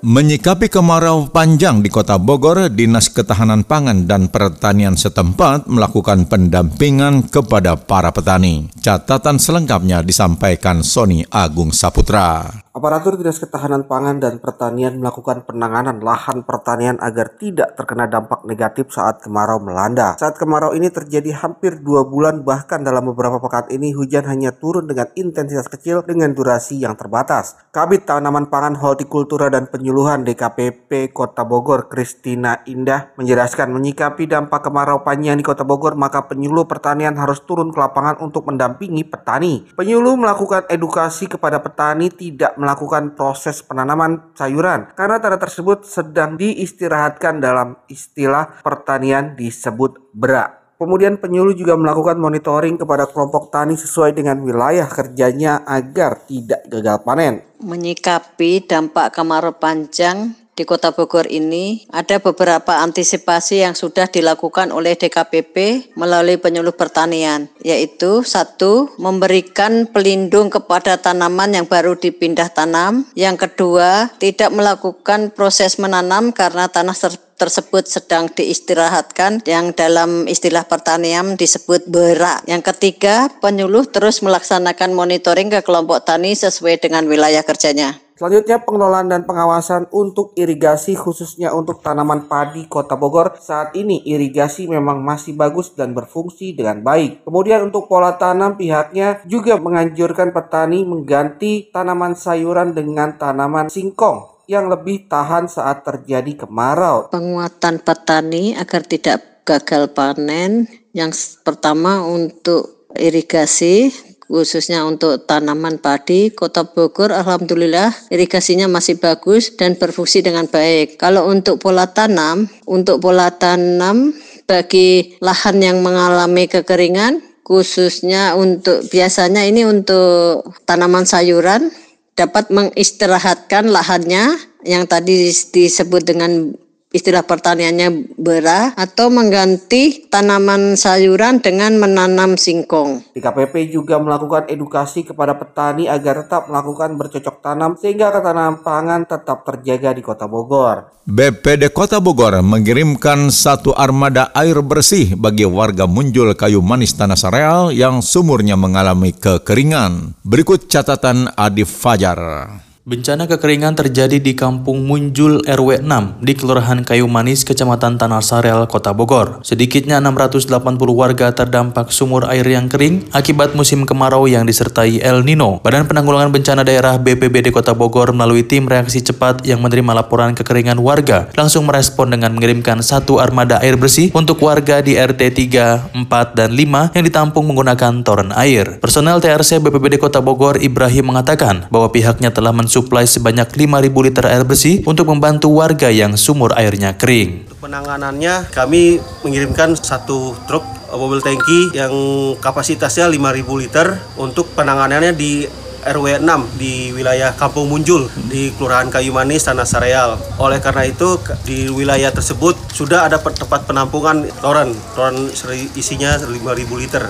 Menyikapi 0.03 0.67
kemarau 0.67 1.31
panjang 1.31 1.79
di 1.79 1.87
Kota 1.87 2.19
Bogor, 2.19 2.67
Dinas 2.67 3.07
Ketahanan 3.07 3.63
Pangan 3.63 4.03
dan 4.03 4.27
Pertanian 4.27 4.99
setempat 4.99 5.71
melakukan 5.71 6.27
pendampingan 6.27 7.31
kepada 7.31 7.79
para 7.79 8.11
petani. 8.11 8.67
Catatan 8.83 9.39
selengkapnya 9.39 10.03
disampaikan 10.03 10.83
Sony 10.83 11.23
Agung 11.31 11.71
Saputra. 11.71 12.51
Aparatur 12.73 13.15
Dinas 13.15 13.39
Ketahanan 13.39 13.87
Pangan 13.87 14.19
dan 14.19 14.43
Pertanian 14.43 14.99
melakukan 14.99 15.47
penanganan 15.47 16.03
lahan 16.03 16.43
pertanian 16.43 16.99
agar 16.99 17.39
tidak 17.39 17.77
terkena 17.79 18.09
dampak 18.09 18.43
negatif 18.43 18.91
saat 18.91 19.23
kemarau 19.23 19.63
melanda. 19.63 20.19
Saat 20.19 20.35
kemarau 20.35 20.75
ini 20.75 20.91
terjadi 20.91 21.31
hampir 21.37 21.79
dua 21.79 22.03
bulan 22.03 22.43
bahkan 22.43 22.83
dalam 22.83 23.07
beberapa 23.07 23.39
pekan 23.39 23.71
ini 23.71 23.95
hujan 23.95 24.27
hanya 24.27 24.51
turun 24.51 24.89
dengan 24.89 25.07
intensitas 25.15 25.69
kecil 25.71 26.03
dengan 26.03 26.33
durasi 26.33 26.81
yang 26.81 26.97
terbatas. 26.97 27.55
Kabit 27.69 28.09
Tanaman 28.09 28.49
Pangan 28.49 28.75
Hortikultura 28.75 29.53
dan 29.53 29.69
Penyuluhan 29.69 29.92
DKPP 29.93 31.13
Kota 31.13 31.45
Bogor 31.45 31.85
Kristina 31.85 32.65
Indah 32.65 33.13
menjelaskan 33.13 33.69
menyikapi 33.69 34.25
dampak 34.25 34.65
kemarau 34.65 35.05
panjang 35.05 35.37
di 35.37 35.45
Kota 35.45 35.61
Bogor 35.61 35.93
maka 35.93 36.25
penyuluh 36.25 36.65
pertanian 36.65 37.13
harus 37.13 37.45
turun 37.45 37.69
ke 37.69 37.77
lapangan 37.77 38.17
untuk 38.25 38.49
mendampingi 38.49 39.05
petani. 39.05 39.69
Penyuluh 39.77 40.17
melakukan 40.17 40.65
edukasi 40.65 41.29
kepada 41.29 41.61
petani 41.61 42.09
tidak 42.09 42.57
melakukan 42.57 43.13
proses 43.13 43.61
penanaman 43.61 44.33
sayuran 44.33 44.89
karena 44.97 45.21
tanah 45.21 45.37
tersebut 45.37 45.85
sedang 45.85 46.41
diistirahatkan 46.41 47.37
dalam 47.37 47.77
istilah 47.85 48.65
pertanian 48.65 49.37
disebut 49.37 50.09
berak. 50.17 50.62
Kemudian 50.83 51.15
penyuluh 51.15 51.55
juga 51.55 51.79
melakukan 51.79 52.19
monitoring 52.19 52.75
kepada 52.75 53.07
kelompok 53.07 53.47
tani 53.47 53.79
sesuai 53.79 54.11
dengan 54.11 54.35
wilayah 54.43 54.83
kerjanya 54.83 55.63
agar 55.63 56.27
tidak 56.27 56.67
gagal 56.67 56.99
panen. 57.07 57.39
Menyikapi 57.63 58.67
dampak 58.67 59.15
kemarau 59.15 59.55
panjang 59.55 60.42
di 60.53 60.63
Kota 60.69 60.93
Bogor 60.93 61.25
ini 61.29 61.85
ada 61.89 62.21
beberapa 62.21 62.81
antisipasi 62.85 63.65
yang 63.65 63.73
sudah 63.73 64.05
dilakukan 64.05 64.69
oleh 64.69 64.93
DKPP 64.93 65.89
melalui 65.97 66.37
penyuluh 66.37 66.73
pertanian, 66.73 67.49
yaitu 67.65 68.21
satu, 68.21 68.93
memberikan 69.01 69.89
pelindung 69.89 70.53
kepada 70.53 71.01
tanaman 71.01 71.57
yang 71.57 71.65
baru 71.65 71.97
dipindah 71.97 72.53
tanam, 72.53 73.09
yang 73.17 73.33
kedua, 73.33 74.13
tidak 74.21 74.53
melakukan 74.53 75.33
proses 75.33 75.81
menanam 75.81 76.29
karena 76.29 76.69
tanah 76.69 76.95
ter 76.95 77.13
tersebut 77.33 77.89
sedang 77.89 78.31
diistirahatkan 78.31 79.43
yang 79.43 79.75
dalam 79.75 80.29
istilah 80.31 80.63
pertanian 80.63 81.35
disebut 81.35 81.91
berak. 81.91 82.45
Yang 82.47 82.71
ketiga, 82.71 83.27
penyuluh 83.43 83.83
terus 83.89 84.23
melaksanakan 84.23 84.95
monitoring 84.95 85.51
ke 85.51 85.59
kelompok 85.59 86.07
tani 86.07 86.37
sesuai 86.39 86.79
dengan 86.79 87.03
wilayah 87.03 87.43
kerjanya. 87.43 87.99
Selanjutnya 88.23 88.63
pengelolaan 88.63 89.11
dan 89.11 89.27
pengawasan 89.27 89.91
untuk 89.91 90.31
irigasi 90.39 90.95
khususnya 90.95 91.51
untuk 91.51 91.83
tanaman 91.83 92.31
padi 92.31 92.71
Kota 92.71 92.95
Bogor. 92.95 93.35
Saat 93.35 93.75
ini 93.75 93.99
irigasi 93.99 94.63
memang 94.63 95.03
masih 95.03 95.35
bagus 95.35 95.75
dan 95.75 95.91
berfungsi 95.91 96.55
dengan 96.55 96.79
baik. 96.79 97.27
Kemudian 97.27 97.67
untuk 97.67 97.91
pola 97.91 98.15
tanam 98.15 98.55
pihaknya 98.55 99.19
juga 99.27 99.59
menganjurkan 99.59 100.31
petani 100.31 100.87
mengganti 100.87 101.67
tanaman 101.67 102.15
sayuran 102.15 102.71
dengan 102.71 103.19
tanaman 103.19 103.67
singkong 103.67 104.47
yang 104.47 104.71
lebih 104.71 105.11
tahan 105.11 105.51
saat 105.51 105.83
terjadi 105.83 106.47
kemarau. 106.47 107.11
Penguatan 107.11 107.83
petani 107.83 108.55
agar 108.55 108.87
tidak 108.87 109.43
gagal 109.43 109.91
panen 109.91 110.71
yang 110.95 111.11
pertama 111.43 112.07
untuk 112.07 112.87
irigasi 112.95 113.91
khususnya 114.27 114.87
untuk 114.87 115.27
tanaman 115.27 115.79
padi, 115.79 116.31
Kota 116.31 116.63
Bogor 116.63 117.11
alhamdulillah 117.11 117.91
irigasinya 118.09 118.67
masih 118.71 118.99
bagus 118.99 119.53
dan 119.55 119.75
berfungsi 119.75 120.23
dengan 120.23 120.47
baik. 120.47 120.97
Kalau 120.99 121.27
untuk 121.29 121.59
pola 121.59 121.89
tanam, 121.91 122.47
untuk 122.67 123.03
pola 123.03 123.31
tanam 123.33 124.15
bagi 124.47 125.17
lahan 125.19 125.59
yang 125.59 125.79
mengalami 125.83 126.47
kekeringan, 126.47 127.21
khususnya 127.43 128.33
untuk 128.39 128.87
biasanya 128.87 129.43
ini 129.43 129.67
untuk 129.67 130.47
tanaman 130.63 131.03
sayuran 131.03 131.71
dapat 132.13 132.49
mengistirahatkan 132.53 133.67
lahannya 133.67 134.37
yang 134.63 134.87
tadi 134.87 135.33
disebut 135.33 136.01
dengan 136.07 136.55
istilah 136.93 137.25
pertaniannya 137.25 138.13
berah 138.15 138.77
atau 138.77 139.09
mengganti 139.09 140.05
tanaman 140.07 140.77
sayuran 140.77 141.41
dengan 141.41 141.81
menanam 141.81 142.37
singkong. 142.37 143.17
DKPP 143.17 143.73
juga 143.73 143.97
melakukan 143.97 144.45
edukasi 144.47 145.01
kepada 145.01 145.33
petani 145.33 145.89
agar 145.89 146.23
tetap 146.23 146.47
melakukan 146.47 146.93
bercocok 146.95 147.41
tanam 147.41 147.73
sehingga 147.75 148.13
ketahanan 148.13 148.61
pangan 148.61 149.09
tetap 149.09 149.41
terjaga 149.43 149.97
di 149.97 150.05
Kota 150.05 150.29
Bogor. 150.29 150.93
BPD 151.03 151.73
Kota 151.75 151.99
Bogor 151.99 152.39
mengirimkan 152.39 153.27
satu 153.27 153.75
armada 153.75 154.31
air 154.31 154.55
bersih 154.63 155.19
bagi 155.19 155.43
warga 155.43 155.83
Munjul 155.83 156.31
Kayu 156.37 156.63
Manis 156.63 156.95
Tanah 156.95 157.19
Sareal 157.19 157.75
yang 157.75 157.99
sumurnya 157.99 158.55
mengalami 158.55 159.11
kekeringan. 159.11 160.15
Berikut 160.23 160.71
catatan 160.71 161.27
Adif 161.35 161.67
Fajar. 161.67 162.47
Bencana 162.83 163.31
kekeringan 163.31 163.79
terjadi 163.79 164.19
di 164.19 164.35
Kampung 164.35 164.83
Munjul 164.83 165.39
RW 165.47 165.87
6 165.87 166.19
di 166.19 166.35
Kelurahan 166.35 166.83
Kayu 166.83 167.07
Manis, 167.07 167.47
Kecamatan 167.47 167.95
Tanah 167.95 168.19
Sarel, 168.19 168.67
Kota 168.67 168.91
Bogor. 168.91 169.39
Sedikitnya 169.39 170.03
680 170.03 170.51
warga 170.91 171.31
terdampak 171.31 171.95
sumur 171.95 172.27
air 172.27 172.43
yang 172.43 172.67
kering 172.67 173.07
akibat 173.15 173.55
musim 173.55 173.87
kemarau 173.87 174.27
yang 174.27 174.43
disertai 174.43 174.99
El 174.99 175.23
Nino. 175.23 175.63
Badan 175.63 175.87
Penanggulangan 175.87 176.35
Bencana 176.35 176.67
Daerah 176.67 176.99
BPBD 176.99 177.55
Kota 177.55 177.71
Bogor 177.71 178.11
melalui 178.11 178.43
tim 178.43 178.67
reaksi 178.67 178.99
cepat 178.99 179.47
yang 179.47 179.63
menerima 179.63 180.03
laporan 180.03 180.35
kekeringan 180.35 180.75
warga 180.83 181.31
langsung 181.39 181.63
merespon 181.63 182.11
dengan 182.11 182.35
mengirimkan 182.35 182.83
satu 182.83 183.23
armada 183.23 183.63
air 183.63 183.79
bersih 183.79 184.11
untuk 184.11 184.43
warga 184.43 184.83
di 184.83 184.99
RT 184.99 185.31
3, 185.31 186.03
4, 186.03 186.35
dan 186.35 186.51
5 186.51 186.99
yang 186.99 187.03
ditampung 187.07 187.47
menggunakan 187.47 188.03
toren 188.03 188.35
air. 188.35 188.75
Personel 188.83 189.23
TRC 189.23 189.63
BPBD 189.63 189.95
Kota 190.03 190.19
Bogor 190.19 190.59
Ibrahim 190.59 191.15
mengatakan 191.15 191.71
bahwa 191.71 191.87
pihaknya 191.87 192.27
telah 192.35 192.51
mensuplai 192.73 193.05
sebanyak 193.05 193.53
5.000 193.53 193.93
liter 194.01 194.25
air 194.25 194.41
bersih 194.49 194.81
untuk 194.89 195.05
membantu 195.05 195.61
warga 195.61 195.93
yang 195.93 196.17
sumur 196.17 196.57
airnya 196.57 196.97
kering. 196.97 197.45
Untuk 197.45 197.69
penanganannya 197.69 198.49
kami 198.49 198.97
mengirimkan 199.21 199.77
satu 199.77 200.33
truk 200.49 200.65
mobil 200.89 201.21
tangki 201.21 201.77
yang 201.77 201.93
kapasitasnya 202.41 203.05
5.000 203.13 203.61
liter 203.61 203.93
untuk 204.17 204.49
penanganannya 204.57 205.13
di 205.13 205.45
RW 205.85 206.25
6 206.25 206.57
di 206.57 206.89
wilayah 206.97 207.37
Kampung 207.37 207.69
Munjul 207.69 208.09
di 208.25 208.49
Kelurahan 208.57 208.89
Kayu 208.89 209.13
Manis 209.13 209.45
Tanah 209.45 209.69
Sareal. 209.69 210.17
Oleh 210.41 210.57
karena 210.57 210.89
itu 210.89 211.21
di 211.45 211.69
wilayah 211.69 212.09
tersebut 212.09 212.57
sudah 212.73 213.05
ada 213.05 213.21
tempat 213.21 213.69
penampungan 213.69 214.25
toren, 214.41 214.73
toren 214.97 215.29
isinya 215.77 216.17
5.000 216.17 216.81
liter. 216.81 217.05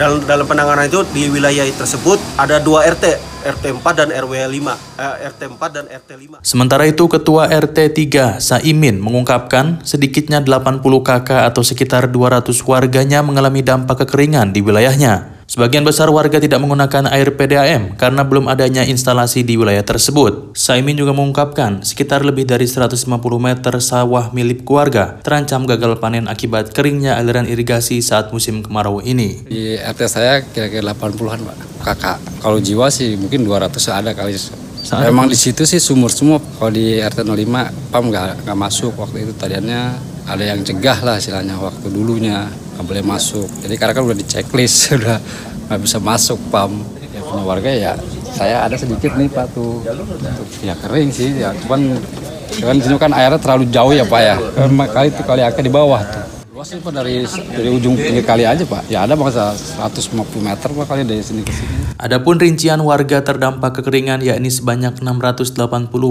Dalam, 0.00 0.24
dalam 0.24 0.48
penanganan 0.48 0.88
itu 0.88 1.04
di 1.12 1.28
wilayah 1.28 1.68
tersebut 1.76 2.16
ada 2.40 2.56
dua 2.56 2.88
RT, 2.88 3.20
RT 3.44 3.84
4 3.84 3.84
dan 4.00 4.08
RW 4.08 4.48
5, 4.48 4.72
eh, 4.96 5.28
RT 5.28 5.40
4 5.44 5.76
dan 5.76 5.84
RT 5.92 6.10
5. 6.16 6.40
Sementara 6.40 6.88
itu 6.88 7.04
Ketua 7.04 7.52
RT 7.52 7.92
3 7.92 8.40
Saimin 8.40 8.96
mengungkapkan 8.96 9.84
sedikitnya 9.84 10.40
80 10.40 11.04
KK 11.04 11.52
atau 11.52 11.60
sekitar 11.60 12.08
200 12.08 12.64
warganya 12.64 13.20
mengalami 13.20 13.60
dampak 13.60 14.08
kekeringan 14.08 14.56
di 14.56 14.64
wilayahnya. 14.64 15.39
Sebagian 15.50 15.82
besar 15.82 16.06
warga 16.14 16.38
tidak 16.38 16.62
menggunakan 16.62 17.10
air 17.10 17.34
PDAM 17.34 17.98
karena 17.98 18.22
belum 18.22 18.46
adanya 18.46 18.86
instalasi 18.86 19.42
di 19.42 19.58
wilayah 19.58 19.82
tersebut. 19.82 20.54
Saimin 20.54 20.94
juga 20.94 21.10
mengungkapkan 21.10 21.82
sekitar 21.82 22.22
lebih 22.22 22.46
dari 22.46 22.70
150 22.70 22.94
meter 23.18 23.74
sawah 23.82 24.30
milik 24.30 24.62
keluarga 24.62 25.18
terancam 25.26 25.66
gagal 25.66 25.98
panen 25.98 26.30
akibat 26.30 26.70
keringnya 26.70 27.18
aliran 27.18 27.50
irigasi 27.50 27.98
saat 27.98 28.30
musim 28.30 28.62
kemarau 28.62 29.02
ini. 29.02 29.42
Di 29.42 29.74
RT 29.74 30.00
saya 30.06 30.38
kira-kira 30.46 30.94
80-an 30.94 31.42
Pak, 31.42 31.56
kakak. 31.82 32.18
Kalau 32.46 32.62
jiwa 32.62 32.86
sih 32.86 33.18
mungkin 33.18 33.42
200 33.42 33.74
ada 33.90 34.14
kali 34.14 34.38
Saat 34.38 35.10
Emang 35.10 35.26
di 35.26 35.34
situ 35.34 35.66
sih 35.66 35.82
sumur 35.82 36.14
semua. 36.14 36.38
Kalau 36.38 36.70
di 36.70 37.02
RT 37.02 37.26
05 37.26 37.90
PAM 37.90 38.04
nggak 38.06 38.54
masuk 38.54 38.94
waktu 39.02 39.26
itu 39.26 39.34
tadiannya 39.34 39.98
ada 40.30 40.44
yang 40.46 40.62
cegah 40.62 41.02
lah 41.02 41.18
istilahnya 41.18 41.58
waktu 41.58 41.90
dulunya 41.90 42.46
nggak 42.80 42.96
boleh 42.96 43.04
masuk. 43.04 43.44
Jadi 43.60 43.76
karena 43.76 43.92
kan 43.92 44.02
udah 44.08 44.16
di 44.16 44.24
checklist 44.24 44.88
udah 44.96 45.20
nggak 45.68 45.80
bisa 45.84 46.00
masuk 46.00 46.40
PAM. 46.48 46.80
Ya 47.12 47.20
punya 47.20 47.44
warga 47.44 47.68
ya 47.68 47.92
saya 48.32 48.64
ada 48.64 48.72
sedikit 48.80 49.12
nih 49.20 49.28
Pak 49.28 49.52
tuh. 49.52 49.84
Ya 50.64 50.72
kering 50.80 51.12
sih 51.12 51.36
ya 51.36 51.52
cuman 51.60 52.00
di 52.56 52.80
sini 52.80 52.96
kan 52.96 53.12
airnya 53.12 53.36
terlalu 53.36 53.68
jauh 53.68 53.92
ya 53.92 54.08
Pak 54.08 54.20
ya. 54.24 54.36
Kali 54.88 55.12
itu 55.12 55.22
kali 55.28 55.44
akan 55.44 55.62
di 55.62 55.72
bawah 55.72 56.00
tuh. 56.08 56.24
Luasnya 56.56 56.80
Pak 56.80 56.92
dari 56.96 57.20
dari 57.52 57.68
ujung 57.68 58.00
pinggir 58.00 58.24
kali 58.24 58.48
aja 58.48 58.64
Pak. 58.64 58.88
Ya 58.88 59.04
ada 59.04 59.12
masa 59.12 59.52
150 59.52 60.24
meter 60.40 60.68
Pak 60.72 60.86
kali 60.88 61.04
dari 61.04 61.20
sini 61.20 61.44
ke 61.44 61.52
sini. 61.52 61.69
Adapun 62.00 62.40
rincian 62.40 62.80
warga 62.80 63.20
terdampak 63.20 63.76
kekeringan 63.76 64.24
yakni 64.24 64.48
sebanyak 64.48 65.04
680 65.04 65.60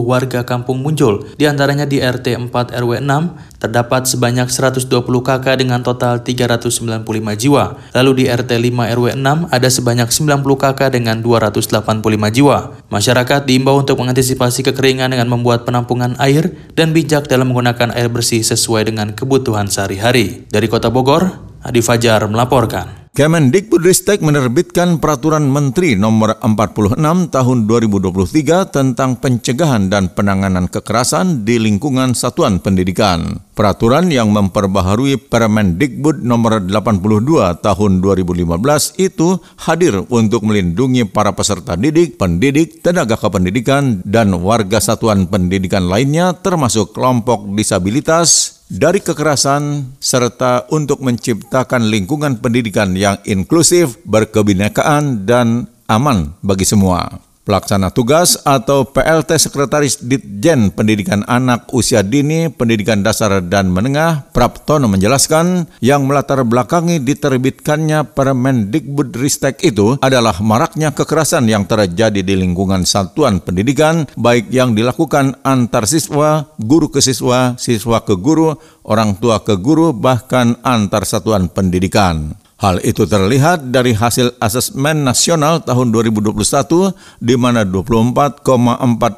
warga 0.05 0.45
kampung 0.45 0.85
muncul. 0.85 1.25
Di 1.33 1.49
antaranya 1.49 1.89
di 1.89 1.97
RT 1.97 2.37
4 2.37 2.77
RW 2.77 3.01
6 3.01 3.57
terdapat 3.57 4.05
sebanyak 4.05 4.53
120 4.53 4.85
KK 5.01 5.45
dengan 5.57 5.81
total 5.81 6.21
395 6.21 7.01
jiwa. 7.41 7.81
Lalu 7.97 8.11
di 8.21 8.23
RT 8.29 8.61
5 8.61 8.69
RW 8.69 9.17
6 9.17 9.49
ada 9.49 9.69
sebanyak 9.73 10.09
90 10.13 10.45
KK 10.45 10.79
dengan 10.93 11.25
285 11.25 12.37
jiwa. 12.37 12.57
Masyarakat 12.93 13.49
diimbau 13.49 13.81
untuk 13.81 13.97
mengantisipasi 13.97 14.61
kekeringan 14.69 15.09
dengan 15.09 15.25
membuat 15.25 15.65
penampungan 15.65 16.13
air 16.21 16.53
dan 16.77 16.93
bijak 16.93 17.25
dalam 17.25 17.49
menggunakan 17.49 17.97
air 17.97 18.13
bersih 18.13 18.45
sesuai 18.45 18.93
dengan 18.93 19.17
kebutuhan 19.17 19.65
sehari-hari. 19.65 20.45
Dari 20.53 20.69
Kota 20.69 20.93
Bogor, 20.93 21.33
Adi 21.65 21.81
Fajar 21.81 22.29
melaporkan. 22.29 22.98
Kemendikbudristek 23.09 24.21
menerbitkan 24.21 25.01
Peraturan 25.01 25.49
Menteri 25.49 25.97
Nomor 25.97 26.37
46 26.45 27.33
Tahun 27.33 27.57
2023 27.65 28.69
tentang 28.69 29.17
pencegahan 29.17 29.89
dan 29.89 30.13
penanganan 30.13 30.69
kekerasan 30.69 31.41
di 31.41 31.57
lingkungan 31.57 32.13
satuan 32.13 32.61
pendidikan. 32.61 33.41
Peraturan 33.57 34.13
yang 34.13 34.29
memperbaharui 34.29 35.25
Permendikbud 35.25 36.21
Nomor 36.21 36.61
82 36.69 37.57
Tahun 37.65 37.91
2015 37.97 39.01
itu 39.01 39.41
hadir 39.57 40.05
untuk 40.13 40.45
melindungi 40.45 41.09
para 41.09 41.33
peserta 41.33 41.73
didik, 41.73 42.21
pendidik, 42.21 42.85
tenaga 42.85 43.17
kependidikan, 43.17 44.05
dan 44.05 44.37
warga 44.37 44.77
satuan 44.77 45.25
pendidikan 45.25 45.89
lainnya 45.89 46.37
termasuk 46.37 46.93
kelompok 46.93 47.49
disabilitas, 47.57 48.58
dari 48.69 49.01
kekerasan 49.01 49.97
serta 49.97 50.69
untuk 50.69 51.01
menciptakan 51.01 51.89
lingkungan 51.89 52.37
pendidikan 52.37 52.93
yang 52.93 53.17
inklusif, 53.25 53.97
berkebinekaan, 54.05 55.25
dan 55.25 55.65
aman 55.89 56.37
bagi 56.45 56.63
semua. 56.63 57.28
Pelaksana 57.47 57.89
tugas 57.89 58.37
atau 58.45 58.85
PLT 58.85 59.39
Sekretaris 59.39 60.03
Ditjen 60.05 60.69
Pendidikan 60.69 61.25
Anak 61.25 61.71
Usia 61.73 62.05
Dini, 62.05 62.51
Pendidikan 62.51 63.01
Dasar 63.01 63.41
dan 63.41 63.73
Menengah, 63.73 64.29
Praptono 64.29 64.85
menjelaskan 64.85 65.65
yang 65.81 66.05
melatar 66.05 66.45
belakangi 66.45 67.01
diterbitkannya 67.01 68.13
Permendikbud 68.13 69.17
Ristek 69.17 69.65
itu 69.65 69.97
adalah 70.03 70.37
maraknya 70.43 70.93
kekerasan 70.93 71.49
yang 71.49 71.65
terjadi 71.65 72.21
di 72.21 72.35
lingkungan 72.37 72.85
satuan 72.85 73.41
pendidikan, 73.41 74.05
baik 74.13 74.53
yang 74.53 74.77
dilakukan 74.77 75.41
antar 75.41 75.89
siswa, 75.89 76.53
guru 76.61 76.93
ke 76.93 77.01
siswa, 77.01 77.57
siswa 77.57 78.03
ke 78.05 78.13
guru, 78.13 78.53
orang 78.85 79.17
tua 79.17 79.41
ke 79.41 79.57
guru, 79.57 79.89
bahkan 79.95 80.53
antar 80.61 81.07
satuan 81.07 81.49
pendidikan. 81.49 82.37
Hal 82.59 82.83
itu 82.83 83.07
terlihat 83.07 83.71
dari 83.71 83.95
hasil 83.95 84.35
asesmen 84.35 85.07
nasional 85.07 85.63
tahun 85.63 85.95
2021 85.95 86.91
di 87.23 87.39
mana 87.39 87.63
24,4 87.63 88.43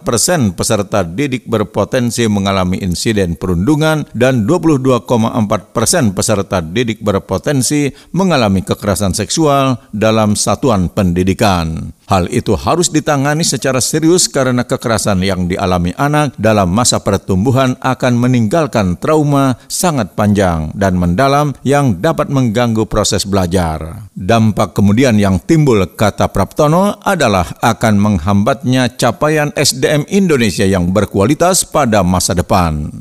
persen 0.06 0.54
peserta 0.54 1.02
didik 1.02 1.50
berpotensi 1.50 2.30
mengalami 2.30 2.78
insiden 2.86 3.34
perundungan 3.34 4.06
dan 4.14 4.46
22,4 4.46 5.74
persen 5.74 6.14
peserta 6.14 6.62
didik 6.62 7.02
berpotensi 7.02 7.90
mengalami 8.14 8.62
kekerasan 8.62 9.18
seksual 9.18 9.90
dalam 9.90 10.38
satuan 10.38 10.94
pendidikan. 10.94 11.98
Hal 12.12 12.28
itu 12.28 12.60
harus 12.60 12.92
ditangani 12.92 13.48
secara 13.48 13.80
serius 13.80 14.28
karena 14.28 14.68
kekerasan 14.68 15.24
yang 15.24 15.48
dialami 15.48 15.96
anak 15.96 16.36
dalam 16.36 16.68
masa 16.68 17.00
pertumbuhan 17.00 17.80
akan 17.80 18.20
meninggalkan 18.20 19.00
trauma 19.00 19.56
sangat 19.72 20.12
panjang 20.12 20.76
dan 20.76 21.00
mendalam 21.00 21.56
yang 21.64 22.04
dapat 22.04 22.28
mengganggu 22.28 22.84
proses 22.84 23.24
belajar. 23.24 24.12
Dampak 24.12 24.76
kemudian 24.76 25.16
yang 25.24 25.40
timbul 25.40 25.88
kata 25.88 26.28
Praptono 26.36 27.00
adalah 27.00 27.48
akan 27.64 27.96
menghambatnya 27.96 28.92
capaian 28.92 29.56
SDM 29.56 30.04
Indonesia 30.12 30.68
yang 30.68 30.92
berkualitas 30.92 31.64
pada 31.64 32.04
masa 32.04 32.36
depan. 32.36 32.92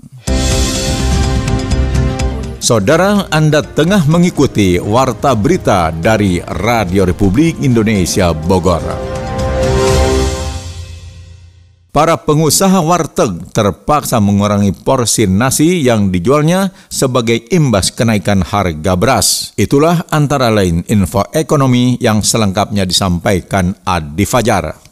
Saudara, 2.71 3.27
Anda 3.35 3.67
tengah 3.67 4.07
mengikuti 4.07 4.79
Warta 4.79 5.35
Berita 5.35 5.91
dari 5.91 6.39
Radio 6.39 7.03
Republik 7.03 7.59
Indonesia 7.67 8.31
Bogor. 8.31 8.87
Para 11.91 12.15
pengusaha 12.15 12.79
warteg 12.79 13.51
terpaksa 13.51 14.23
mengurangi 14.23 14.71
porsi 14.71 15.27
nasi 15.27 15.83
yang 15.83 16.15
dijualnya 16.15 16.71
sebagai 16.87 17.43
imbas 17.51 17.91
kenaikan 17.91 18.47
harga 18.47 18.95
beras. 18.95 19.51
Itulah 19.59 20.07
antara 20.07 20.55
lain 20.55 20.87
info 20.87 21.27
ekonomi 21.35 21.99
yang 21.99 22.23
selengkapnya 22.23 22.87
disampaikan 22.87 23.75
Adi 23.83 24.23
Fajar. 24.23 24.89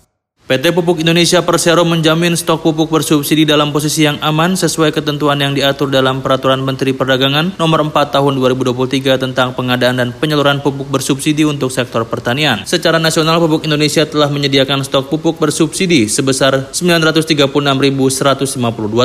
PT 0.49 0.73
Pupuk 0.73 1.05
Indonesia 1.05 1.45
Persero 1.45 1.85
menjamin 1.85 2.33
stok 2.33 2.65
pupuk 2.65 2.89
bersubsidi 2.89 3.45
dalam 3.45 3.69
posisi 3.69 4.09
yang 4.09 4.17
aman 4.25 4.57
sesuai 4.57 4.97
ketentuan 4.97 5.37
yang 5.37 5.53
diatur 5.53 5.93
dalam 5.93 6.25
Peraturan 6.25 6.65
Menteri 6.65 6.97
Perdagangan 6.97 7.61
Nomor 7.61 7.85
4 7.93 8.17
Tahun 8.17 8.33
2023 8.33 9.21
tentang 9.21 9.53
pengadaan 9.53 10.01
dan 10.01 10.09
penyaluran 10.17 10.65
pupuk 10.65 10.89
bersubsidi 10.89 11.45
untuk 11.45 11.69
sektor 11.69 12.09
pertanian. 12.09 12.65
Secara 12.65 12.97
nasional 12.97 13.37
Pupuk 13.45 13.69
Indonesia 13.69 14.09
telah 14.09 14.33
menyediakan 14.33 14.89
stok 14.89 15.13
pupuk 15.13 15.37
bersubsidi 15.37 16.09
sebesar 16.09 16.73
936.152 16.73 18.57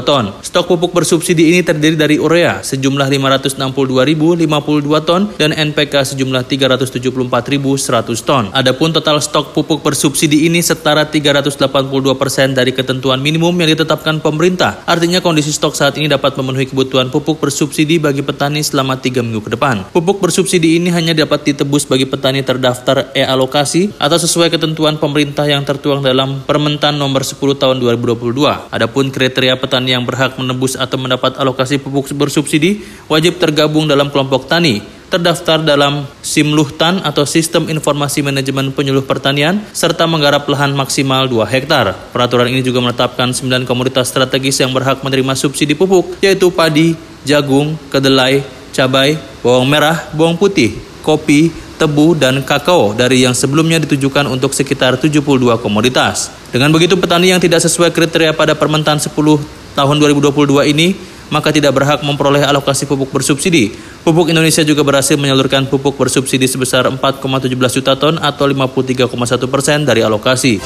ton. 0.07 0.31
Stok 0.39 0.65
pupuk 0.71 0.95
bersubsidi 0.95 1.51
ini 1.51 1.59
terdiri 1.59 1.99
dari 1.99 2.23
urea 2.23 2.63
sejumlah 2.63 3.11
562.052 3.59 4.47
ton 5.03 5.27
dan 5.35 5.51
NPK 5.51 6.15
sejumlah 6.15 6.47
374.100 6.47 7.19
ton. 8.23 8.47
Adapun 8.55 8.95
total 8.95 9.19
stok 9.19 9.51
pupuk 9.51 9.83
bersubsidi 9.83 10.47
ini 10.47 10.63
setara 10.63 11.03
3 11.03 11.32
382 11.33 12.13
persen 12.13 12.53
dari 12.53 12.69
ketentuan 12.69 13.17
minimum 13.17 13.57
yang 13.57 13.73
ditetapkan 13.73 14.21
pemerintah. 14.21 14.85
Artinya 14.85 15.17
kondisi 15.17 15.49
stok 15.49 15.73
saat 15.73 15.97
ini 15.97 16.05
dapat 16.05 16.37
memenuhi 16.37 16.69
kebutuhan 16.69 17.09
pupuk 17.09 17.41
bersubsidi 17.41 17.97
bagi 17.97 18.21
petani 18.21 18.61
selama 18.61 19.01
tiga 19.01 19.25
minggu 19.25 19.41
ke 19.41 19.57
depan. 19.57 19.89
Pupuk 19.89 20.21
bersubsidi 20.21 20.77
ini 20.77 20.93
hanya 20.93 21.17
dapat 21.17 21.41
ditebus 21.41 21.89
bagi 21.89 22.05
petani 22.05 22.45
terdaftar 22.45 23.09
e-alokasi 23.17 23.97
atau 23.97 24.21
sesuai 24.21 24.53
ketentuan 24.53 25.01
pemerintah 25.01 25.49
yang 25.49 25.65
tertuang 25.65 26.05
dalam 26.05 26.45
Permentan 26.45 27.01
nomor 27.01 27.25
10 27.25 27.41
tahun 27.57 27.81
2022. 27.81 28.69
Adapun 28.69 29.09
kriteria 29.09 29.57
petani 29.57 29.97
yang 29.97 30.05
berhak 30.05 30.37
menebus 30.37 30.77
atau 30.77 31.01
mendapat 31.01 31.33
alokasi 31.41 31.81
pupuk 31.81 32.13
bersubsidi 32.13 32.85
wajib 33.09 33.41
tergabung 33.41 33.89
dalam 33.89 34.13
kelompok 34.13 34.45
tani 34.45 34.92
terdaftar 35.13 35.61
dalam 35.61 36.09
Simluhtan 36.25 36.97
atau 37.05 37.21
Sistem 37.21 37.69
Informasi 37.69 38.25
Manajemen 38.25 38.73
Penyuluh 38.73 39.05
Pertanian 39.05 39.61
serta 39.69 40.09
menggarap 40.09 40.49
lahan 40.49 40.73
maksimal 40.73 41.29
2 41.29 41.45
hektar. 41.45 41.93
Peraturan 42.09 42.49
ini 42.49 42.65
juga 42.65 42.81
menetapkan 42.81 43.29
9 43.29 43.69
komoditas 43.69 44.09
strategis 44.09 44.57
yang 44.57 44.73
berhak 44.73 45.05
menerima 45.05 45.37
subsidi 45.37 45.77
pupuk 45.77 46.17
yaitu 46.17 46.49
padi, 46.49 46.97
jagung, 47.21 47.77
kedelai, 47.93 48.41
cabai, 48.73 49.21
bawang 49.45 49.69
merah, 49.69 50.01
bawang 50.17 50.33
putih, 50.33 50.73
kopi, 51.05 51.53
tebu, 51.77 52.17
dan 52.17 52.41
kakao 52.41 52.97
dari 52.97 53.21
yang 53.21 53.37
sebelumnya 53.37 53.77
ditujukan 53.85 54.25
untuk 54.25 54.49
sekitar 54.57 54.97
72 54.97 55.21
komoditas. 55.61 56.33
Dengan 56.49 56.73
begitu 56.73 56.97
petani 56.97 57.29
yang 57.29 57.37
tidak 57.37 57.61
sesuai 57.61 57.93
kriteria 57.93 58.33
pada 58.33 58.57
Permentan 58.57 58.97
10 58.97 59.13
tahun 59.77 59.95
2022 60.01 60.73
ini 60.73 61.13
maka 61.33 61.49
tidak 61.49 61.73
berhak 61.73 62.05
memperoleh 62.05 62.45
alokasi 62.45 62.85
pupuk 62.85 63.09
bersubsidi. 63.09 63.73
Pupuk 64.03 64.27
Indonesia 64.35 64.67
juga 64.67 64.83
berhasil 64.83 65.15
menyalurkan 65.15 65.63
pupuk 65.71 65.95
bersubsidi 65.95 66.43
sebesar 66.43 66.83
4,17 66.91 67.55
juta 67.55 67.95
ton 67.95 68.19
atau 68.19 68.51
53,1 68.51 69.07
persen 69.47 69.87
dari 69.87 70.03
alokasi. 70.03 70.59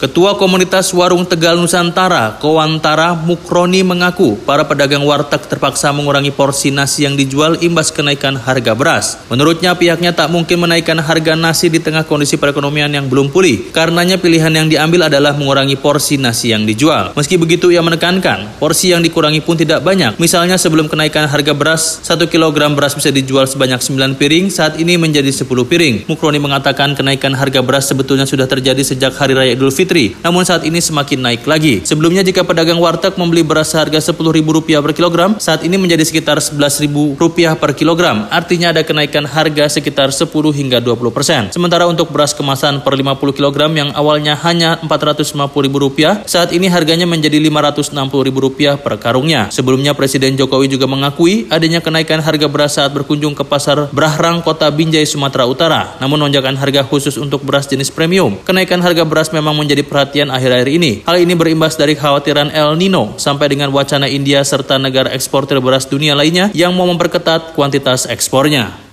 Ketua 0.00 0.32
Komunitas 0.40 0.96
Warung 0.96 1.28
Tegal 1.28 1.60
Nusantara, 1.60 2.40
Kowantara 2.40 3.12
Mukroni 3.12 3.84
mengaku 3.84 4.32
para 4.48 4.64
pedagang 4.64 5.04
warteg 5.04 5.44
terpaksa 5.44 5.92
mengurangi 5.92 6.32
porsi 6.32 6.72
nasi 6.72 7.04
yang 7.04 7.20
dijual 7.20 7.60
imbas 7.60 7.92
kenaikan 7.92 8.32
harga 8.32 8.72
beras. 8.72 9.20
Menurutnya 9.28 9.76
pihaknya 9.76 10.16
tak 10.16 10.32
mungkin 10.32 10.64
menaikkan 10.64 10.96
harga 11.04 11.36
nasi 11.36 11.68
di 11.68 11.84
tengah 11.84 12.08
kondisi 12.08 12.40
perekonomian 12.40 12.88
yang 12.88 13.12
belum 13.12 13.28
pulih. 13.28 13.76
Karenanya 13.76 14.16
pilihan 14.16 14.48
yang 14.48 14.72
diambil 14.72 15.12
adalah 15.12 15.36
mengurangi 15.36 15.76
porsi 15.76 16.16
nasi 16.16 16.56
yang 16.56 16.64
dijual. 16.64 17.12
Meski 17.12 17.36
begitu 17.36 17.68
ia 17.68 17.84
menekankan, 17.84 18.56
porsi 18.56 18.96
yang 18.96 19.04
dikurangi 19.04 19.44
pun 19.44 19.60
tidak 19.60 19.84
banyak. 19.84 20.16
Misalnya 20.16 20.56
sebelum 20.56 20.88
kenaikan 20.88 21.28
harga 21.28 21.52
beras, 21.52 22.00
1 22.08 22.24
kg 22.24 22.56
beras 22.72 22.96
bisa 22.96 23.12
dijual 23.12 23.44
sebanyak 23.44 23.84
9 23.84 24.16
piring, 24.16 24.48
saat 24.48 24.80
ini 24.80 24.96
menjadi 24.96 25.28
10 25.28 25.44
piring. 25.44 26.08
Mukroni 26.08 26.40
mengatakan 26.40 26.96
kenaikan 26.96 27.36
harga 27.36 27.60
beras 27.60 27.84
sebetulnya 27.92 28.24
sudah 28.24 28.48
terjadi 28.48 28.80
sejak 28.80 29.12
Hari 29.12 29.36
Raya 29.36 29.52
Idul 29.52 29.68
Fitri 29.68 29.89
Fitri, 29.90 30.14
namun 30.22 30.46
saat 30.46 30.62
ini 30.62 30.78
semakin 30.78 31.18
naik 31.18 31.42
lagi. 31.50 31.82
Sebelumnya 31.82 32.22
jika 32.22 32.46
pedagang 32.46 32.78
warteg 32.78 33.18
membeli 33.18 33.42
beras 33.42 33.74
seharga 33.74 33.98
Rp10.000 33.98 34.78
per 34.78 34.94
kilogram, 34.94 35.34
saat 35.42 35.66
ini 35.66 35.74
menjadi 35.82 36.06
sekitar 36.06 36.38
Rp11.000 36.38 37.58
per 37.58 37.74
kilogram. 37.74 38.30
Artinya 38.30 38.70
ada 38.70 38.86
kenaikan 38.86 39.26
harga 39.26 39.66
sekitar 39.66 40.14
10 40.14 40.30
hingga 40.30 40.78
20 40.78 41.10
persen. 41.10 41.50
Sementara 41.50 41.90
untuk 41.90 42.14
beras 42.14 42.30
kemasan 42.30 42.86
per 42.86 42.94
50 42.94 43.34
kg 43.34 43.58
yang 43.74 43.90
awalnya 43.98 44.38
hanya 44.46 44.78
Rp450.000, 44.78 46.22
saat 46.22 46.54
ini 46.54 46.70
harganya 46.70 47.10
menjadi 47.10 47.42
Rp560.000 47.42 48.78
per 48.78 48.94
karungnya. 48.94 49.50
Sebelumnya 49.50 49.90
Presiden 49.98 50.38
Jokowi 50.38 50.70
juga 50.70 50.86
mengakui 50.86 51.50
adanya 51.50 51.82
kenaikan 51.82 52.22
harga 52.22 52.46
beras 52.46 52.78
saat 52.78 52.94
berkunjung 52.94 53.34
ke 53.34 53.42
pasar 53.42 53.90
Brahrang, 53.90 54.38
Kota 54.46 54.70
Binjai, 54.70 55.02
Sumatera 55.02 55.50
Utara. 55.50 55.98
Namun 55.98 56.22
lonjakan 56.22 56.54
harga 56.54 56.86
khusus 56.86 57.18
untuk 57.18 57.42
beras 57.42 57.66
jenis 57.66 57.90
premium. 57.90 58.38
Kenaikan 58.46 58.78
harga 58.78 59.02
beras 59.02 59.34
memang 59.34 59.58
menjadi 59.58 59.79
menjadi 59.80 59.88
perhatian 59.88 60.28
akhir-akhir 60.28 60.68
ini. 60.68 60.92
Hal 61.08 61.16
ini 61.16 61.32
berimbas 61.32 61.74
dari 61.80 61.96
kekhawatiran 61.96 62.52
El 62.52 62.76
Nino 62.76 63.16
sampai 63.16 63.48
dengan 63.48 63.72
wacana 63.72 64.04
India 64.04 64.44
serta 64.44 64.76
negara 64.76 65.08
eksportir 65.16 65.56
beras 65.64 65.88
dunia 65.88 66.12
lainnya 66.12 66.52
yang 66.52 66.76
mau 66.76 66.84
memperketat 66.84 67.56
kuantitas 67.56 68.04
ekspornya. 68.04 68.89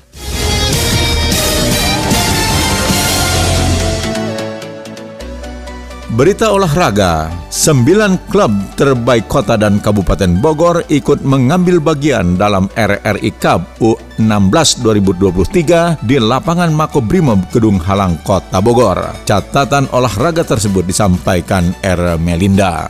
Berita 6.17 6.49
olahraga, 6.49 7.29
sembilan 7.53 8.25
klub 8.25 8.49
terbaik 8.73 9.29
kota 9.29 9.53
dan 9.53 9.77
kabupaten 9.77 10.41
Bogor 10.41 10.81
ikut 10.89 11.21
mengambil 11.21 11.77
bagian 11.77 12.33
dalam 12.33 12.65
RRI 12.73 13.37
Cup 13.37 13.77
U16 13.77 14.81
2023 14.81 16.01
di 16.01 16.17
lapangan 16.17 16.73
Makobrimob 16.73 17.53
Gedung 17.53 17.77
Halang 17.77 18.17
Kota 18.25 18.57
Bogor. 18.65 18.97
Catatan 19.29 19.93
olahraga 19.93 20.41
tersebut 20.41 20.89
disampaikan 20.89 21.69
R. 21.85 22.17
Melinda. 22.17 22.89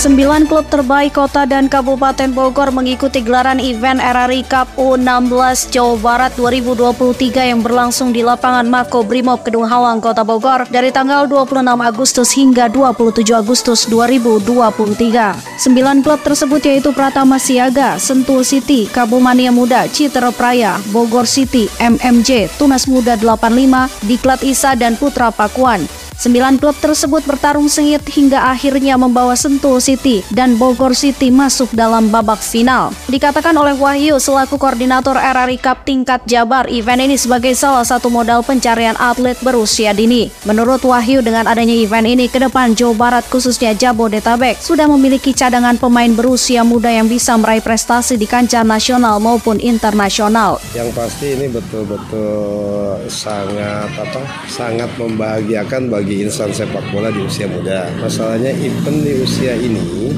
Sembilan 0.00 0.48
klub 0.48 0.64
terbaik 0.64 1.12
kota 1.12 1.44
dan 1.44 1.68
kabupaten 1.68 2.32
Bogor 2.32 2.72
mengikuti 2.72 3.20
gelaran 3.20 3.60
event 3.60 4.00
RRI 4.00 4.48
Cup 4.48 4.72
U16 4.80 5.68
Jawa 5.68 6.00
Barat 6.00 6.32
2023 6.40 7.52
yang 7.52 7.60
berlangsung 7.60 8.08
di 8.08 8.24
lapangan 8.24 8.64
Mako 8.64 9.04
Brimob 9.04 9.44
Kedung 9.44 9.68
Hawang, 9.68 10.00
Kota 10.00 10.24
Bogor 10.24 10.64
dari 10.72 10.88
tanggal 10.88 11.28
26 11.28 11.52
Agustus 11.84 12.32
hingga 12.32 12.72
27 12.72 13.28
Agustus 13.36 13.84
2023. 13.92 15.36
Sembilan 15.60 16.00
klub 16.00 16.24
tersebut 16.24 16.64
yaitu 16.64 16.96
Pratama 16.96 17.36
Siaga, 17.36 18.00
Sentul 18.00 18.40
City, 18.40 18.88
Kabumania 18.88 19.52
Muda, 19.52 19.84
Citra 19.84 20.32
Praya, 20.32 20.80
Bogor 20.96 21.28
City, 21.28 21.68
MMJ, 21.76 22.48
Tunas 22.56 22.88
Muda 22.88 23.20
85, 23.20 23.92
Diklat 24.08 24.40
Isa, 24.48 24.72
dan 24.72 24.96
Putra 24.96 25.28
Pakuan. 25.28 25.99
Sembilan 26.20 26.60
klub 26.60 26.76
tersebut 26.76 27.24
bertarung 27.24 27.64
sengit 27.64 28.04
hingga 28.12 28.52
akhirnya 28.52 29.00
membawa 29.00 29.32
Sentul 29.32 29.80
City 29.80 30.20
dan 30.28 30.60
Bogor 30.60 30.92
City 30.92 31.32
masuk 31.32 31.72
dalam 31.72 32.12
babak 32.12 32.44
final. 32.44 32.92
Dikatakan 33.08 33.56
oleh 33.56 33.72
Wahyu 33.72 34.20
selaku 34.20 34.60
koordinator 34.60 35.16
RRI 35.16 35.56
Cup 35.56 35.88
tingkat 35.88 36.20
Jabar, 36.28 36.68
event 36.68 37.00
ini 37.00 37.16
sebagai 37.16 37.56
salah 37.56 37.88
satu 37.88 38.12
modal 38.12 38.44
pencarian 38.44 39.00
atlet 39.00 39.40
berusia 39.40 39.96
dini. 39.96 40.28
Menurut 40.44 40.84
Wahyu 40.84 41.24
dengan 41.24 41.48
adanya 41.48 41.72
event 41.72 42.04
ini 42.04 42.28
ke 42.28 42.36
depan 42.36 42.76
Jawa 42.76 42.92
Barat 42.92 43.24
khususnya 43.32 43.72
Jabodetabek 43.72 44.60
sudah 44.60 44.84
memiliki 44.92 45.32
cadangan 45.32 45.80
pemain 45.80 46.12
berusia 46.12 46.60
muda 46.68 46.92
yang 46.92 47.08
bisa 47.08 47.32
meraih 47.40 47.64
prestasi 47.64 48.20
di 48.20 48.28
kancah 48.28 48.60
nasional 48.60 49.16
maupun 49.24 49.56
internasional. 49.56 50.60
Yang 50.76 50.92
pasti 50.92 51.32
ini 51.32 51.48
betul-betul 51.48 53.08
sangat 53.08 53.88
apa? 53.96 54.20
Sangat 54.44 54.92
membahagiakan 55.00 55.88
bagi 55.88 56.09
bagi 56.10 56.26
insan 56.26 56.50
sepak 56.50 56.90
bola 56.90 57.06
di 57.14 57.22
usia 57.22 57.46
muda. 57.46 57.86
Masalahnya 58.02 58.50
event 58.50 58.98
di 59.06 59.22
usia 59.22 59.54
ini 59.54 60.10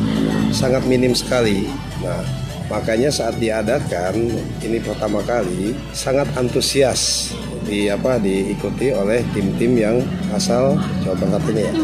sangat 0.48 0.88
minim 0.88 1.12
sekali. 1.12 1.68
Nah, 2.00 2.24
makanya 2.72 3.12
saat 3.12 3.36
diadakan 3.36 4.32
ini 4.64 4.80
pertama 4.80 5.20
kali 5.20 5.76
sangat 5.92 6.32
antusias 6.32 7.36
di 7.68 7.92
apa 7.92 8.16
diikuti 8.16 8.88
oleh 8.88 9.20
tim-tim 9.36 9.76
yang 9.76 10.00
asal 10.32 10.80
Jawa 11.04 11.28
Barat 11.28 11.44
ini 11.52 11.60
ya. 11.60 11.74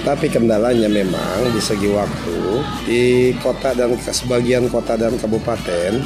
Tetapi 0.00 0.32
kendalanya 0.32 0.88
memang 0.88 1.52
di 1.52 1.60
segi 1.60 1.92
waktu 1.92 2.40
di 2.88 3.02
kota 3.44 3.76
dan 3.76 4.00
sebagian 4.00 4.72
kota 4.72 4.96
dan 4.96 5.12
kabupaten 5.20 6.00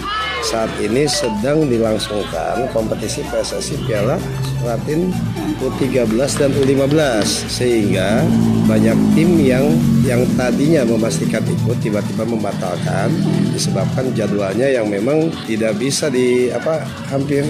saat 0.46 0.70
ini 0.78 1.10
sedang 1.10 1.66
dilangsungkan 1.66 2.70
kompetisi 2.70 3.26
PSSI 3.26 3.82
Piala 3.82 4.14
Latin 4.62 5.10
U13 5.58 6.06
dan 6.38 6.54
U15 6.54 6.94
sehingga 7.50 8.22
banyak 8.70 8.94
tim 9.18 9.42
yang 9.42 9.66
yang 10.06 10.22
tadinya 10.38 10.86
memastikan 10.86 11.42
ikut 11.42 11.82
tiba-tiba 11.82 12.22
membatalkan 12.22 13.10
disebabkan 13.50 14.14
jadwalnya 14.14 14.70
yang 14.70 14.86
memang 14.86 15.34
tidak 15.50 15.74
bisa 15.82 16.06
di 16.06 16.54
apa 16.54 16.86
hampir 17.10 17.42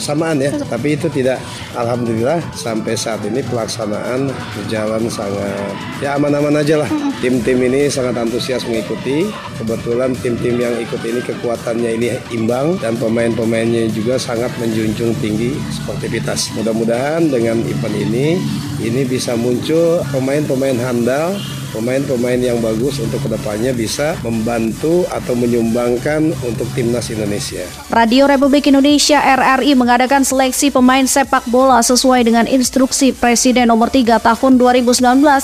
bersamaan 0.00 0.40
ya. 0.40 0.56
Tapi 0.56 0.96
itu 0.96 1.12
tidak 1.12 1.36
alhamdulillah 1.76 2.40
sampai 2.56 2.96
saat 2.96 3.20
ini 3.28 3.44
pelaksanaan 3.44 4.32
berjalan 4.56 5.04
sangat 5.12 5.76
ya 6.00 6.16
aman-aman 6.16 6.56
aja 6.56 6.80
lah. 6.80 6.88
Tim-tim 7.20 7.60
ini 7.60 7.92
sangat 7.92 8.16
antusias 8.16 8.64
mengikuti. 8.64 9.28
Kebetulan 9.60 10.16
tim-tim 10.24 10.56
yang 10.56 10.72
ikut 10.80 11.04
ini 11.04 11.20
kekuatannya 11.20 11.90
ini 12.00 12.08
imbang 12.32 12.80
dan 12.80 12.96
pemain-pemainnya 12.96 13.92
juga 13.92 14.16
sangat 14.16 14.48
menjunjung 14.56 15.12
tinggi 15.20 15.52
sportivitas. 15.68 16.48
Mudah-mudahan 16.56 17.28
dengan 17.28 17.60
event 17.68 17.96
ini 18.00 18.40
ini 18.80 19.04
bisa 19.04 19.36
muncul 19.36 20.00
pemain-pemain 20.08 20.80
handal 20.80 21.36
pemain-pemain 21.70 22.38
yang 22.38 22.58
bagus 22.60 23.00
untuk 23.00 23.22
ke 23.24 23.28
depannya 23.32 23.72
bisa 23.74 24.18
membantu 24.20 25.06
atau 25.10 25.34
menyumbangkan 25.38 26.34
untuk 26.44 26.66
timnas 26.76 27.08
Indonesia. 27.10 27.64
Radio 27.90 28.26
Republik 28.26 28.68
Indonesia 28.68 29.22
RRI 29.22 29.78
mengadakan 29.78 30.26
seleksi 30.26 30.74
pemain 30.74 31.06
sepak 31.06 31.46
bola 31.48 31.80
sesuai 31.80 32.26
dengan 32.26 32.44
instruksi 32.44 33.14
Presiden 33.14 33.70
nomor 33.70 33.88
3 33.88 34.20
tahun 34.20 34.52
2019 34.58 35.00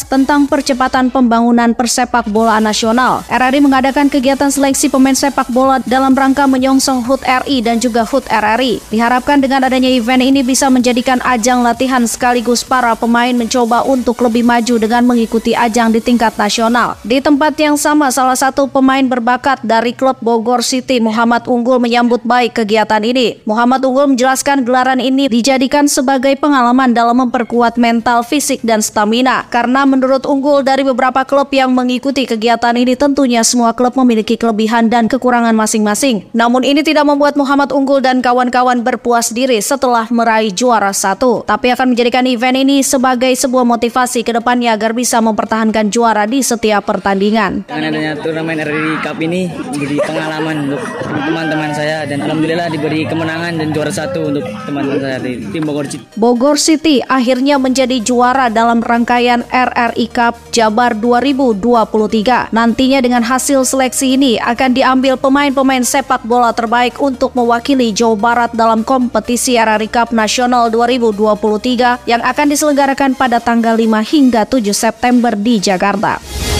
tentang 0.06 0.50
percepatan 0.50 1.08
pembangunan 1.08 1.72
persepak 1.72 2.28
bola 2.28 2.58
nasional. 2.60 3.22
RRI 3.30 3.62
mengadakan 3.62 4.10
kegiatan 4.10 4.50
seleksi 4.50 4.90
pemain 4.92 5.16
sepak 5.16 5.48
bola 5.48 5.80
dalam 5.86 6.12
rangka 6.12 6.44
menyongsong 6.44 7.06
HUT 7.06 7.22
RI 7.22 7.62
dan 7.62 7.80
juga 7.80 8.02
HUT 8.04 8.26
RRI. 8.28 8.82
Diharapkan 8.90 9.40
dengan 9.40 9.64
adanya 9.64 9.88
event 9.88 10.20
ini 10.20 10.42
bisa 10.42 10.68
menjadikan 10.68 11.22
ajang 11.22 11.62
latihan 11.62 12.02
sekaligus 12.04 12.66
para 12.66 12.92
pemain 12.98 13.32
mencoba 13.32 13.86
untuk 13.86 14.18
lebih 14.20 14.42
maju 14.42 14.74
dengan 14.76 15.02
mengikuti 15.06 15.54
ajang 15.54 15.94
di 15.94 16.00
tingkat 16.02 16.15
tingkat 16.16 16.40
nasional. 16.40 16.96
Di 17.04 17.20
tempat 17.20 17.52
yang 17.60 17.76
sama, 17.76 18.08
salah 18.08 18.32
satu 18.32 18.72
pemain 18.72 19.04
berbakat 19.04 19.60
dari 19.60 19.92
klub 19.92 20.16
Bogor 20.24 20.64
City, 20.64 20.96
Muhammad 20.96 21.44
Unggul 21.44 21.76
menyambut 21.76 22.24
baik 22.24 22.56
kegiatan 22.56 23.04
ini. 23.04 23.44
Muhammad 23.44 23.84
Unggul 23.84 24.16
menjelaskan 24.16 24.64
gelaran 24.64 24.96
ini 24.96 25.28
dijadikan 25.28 25.84
sebagai 25.84 26.32
pengalaman 26.40 26.96
dalam 26.96 27.28
memperkuat 27.28 27.76
mental, 27.76 28.24
fisik, 28.24 28.64
dan 28.64 28.80
stamina. 28.80 29.44
Karena 29.52 29.84
menurut 29.84 30.24
Unggul 30.24 30.64
dari 30.64 30.88
beberapa 30.88 31.20
klub 31.28 31.52
yang 31.52 31.76
mengikuti 31.76 32.24
kegiatan 32.24 32.72
ini 32.72 32.96
tentunya 32.96 33.44
semua 33.44 33.76
klub 33.76 33.92
memiliki 34.00 34.40
kelebihan 34.40 34.88
dan 34.88 35.12
kekurangan 35.12 35.52
masing-masing. 35.52 36.24
Namun 36.32 36.64
ini 36.64 36.80
tidak 36.80 37.04
membuat 37.04 37.36
Muhammad 37.36 37.76
Unggul 37.76 38.00
dan 38.00 38.24
kawan-kawan 38.24 38.80
berpuas 38.80 39.36
diri 39.36 39.60
setelah 39.60 40.08
meraih 40.08 40.48
juara 40.48 40.96
satu. 40.96 41.44
Tapi 41.44 41.76
akan 41.76 41.92
menjadikan 41.92 42.24
event 42.24 42.56
ini 42.56 42.80
sebagai 42.80 43.36
sebuah 43.36 43.68
motivasi 43.68 44.24
ke 44.24 44.32
depannya 44.32 44.72
agar 44.72 44.96
bisa 44.96 45.20
mempertahankan 45.20 45.92
juara 45.92 46.05
juara 46.06 46.22
di 46.22 46.38
setiap 46.38 46.86
pertandingan. 46.86 47.66
Dengan 47.66 47.90
adanya 47.90 48.14
turnamen 48.14 48.62
RRI 48.62 49.02
Cup 49.02 49.18
ini 49.18 49.50
menjadi 49.50 50.06
pengalaman 50.06 50.70
untuk 50.70 50.82
teman-teman 51.02 51.70
saya 51.74 52.06
dan 52.06 52.22
alhamdulillah 52.22 52.70
diberi 52.70 53.10
kemenangan 53.10 53.58
dan 53.58 53.74
juara 53.74 53.90
satu 53.90 54.30
untuk 54.30 54.46
teman-teman 54.62 55.02
saya 55.02 55.18
di 55.18 55.42
tim 55.50 55.66
Bogor 55.66 55.90
City. 55.90 56.06
Bogor 56.14 56.62
City 56.62 57.02
akhirnya 57.10 57.58
menjadi 57.58 57.98
juara 57.98 58.46
dalam 58.46 58.86
rangkaian 58.86 59.42
RRI 59.50 60.06
Cup 60.14 60.38
Jabar 60.54 60.94
2023. 60.94 62.54
Nantinya 62.54 63.02
dengan 63.02 63.26
hasil 63.26 63.66
seleksi 63.66 64.14
ini 64.14 64.38
akan 64.38 64.78
diambil 64.78 65.18
pemain-pemain 65.18 65.82
sepak 65.82 66.22
bola 66.22 66.54
terbaik 66.54 67.02
untuk 67.02 67.34
mewakili 67.34 67.90
Jawa 67.90 68.14
Barat 68.14 68.50
dalam 68.54 68.86
kompetisi 68.86 69.58
RRI 69.58 69.90
Cup 69.90 70.14
Nasional 70.14 70.70
2023 70.70 72.06
yang 72.06 72.22
akan 72.22 72.46
diselenggarakan 72.46 73.18
pada 73.18 73.42
tanggal 73.42 73.74
5 73.74 74.06
hingga 74.06 74.46
7 74.46 74.70
September 74.70 75.34
di 75.34 75.58
Jakarta. 75.58 75.95
Barba. 75.96 76.55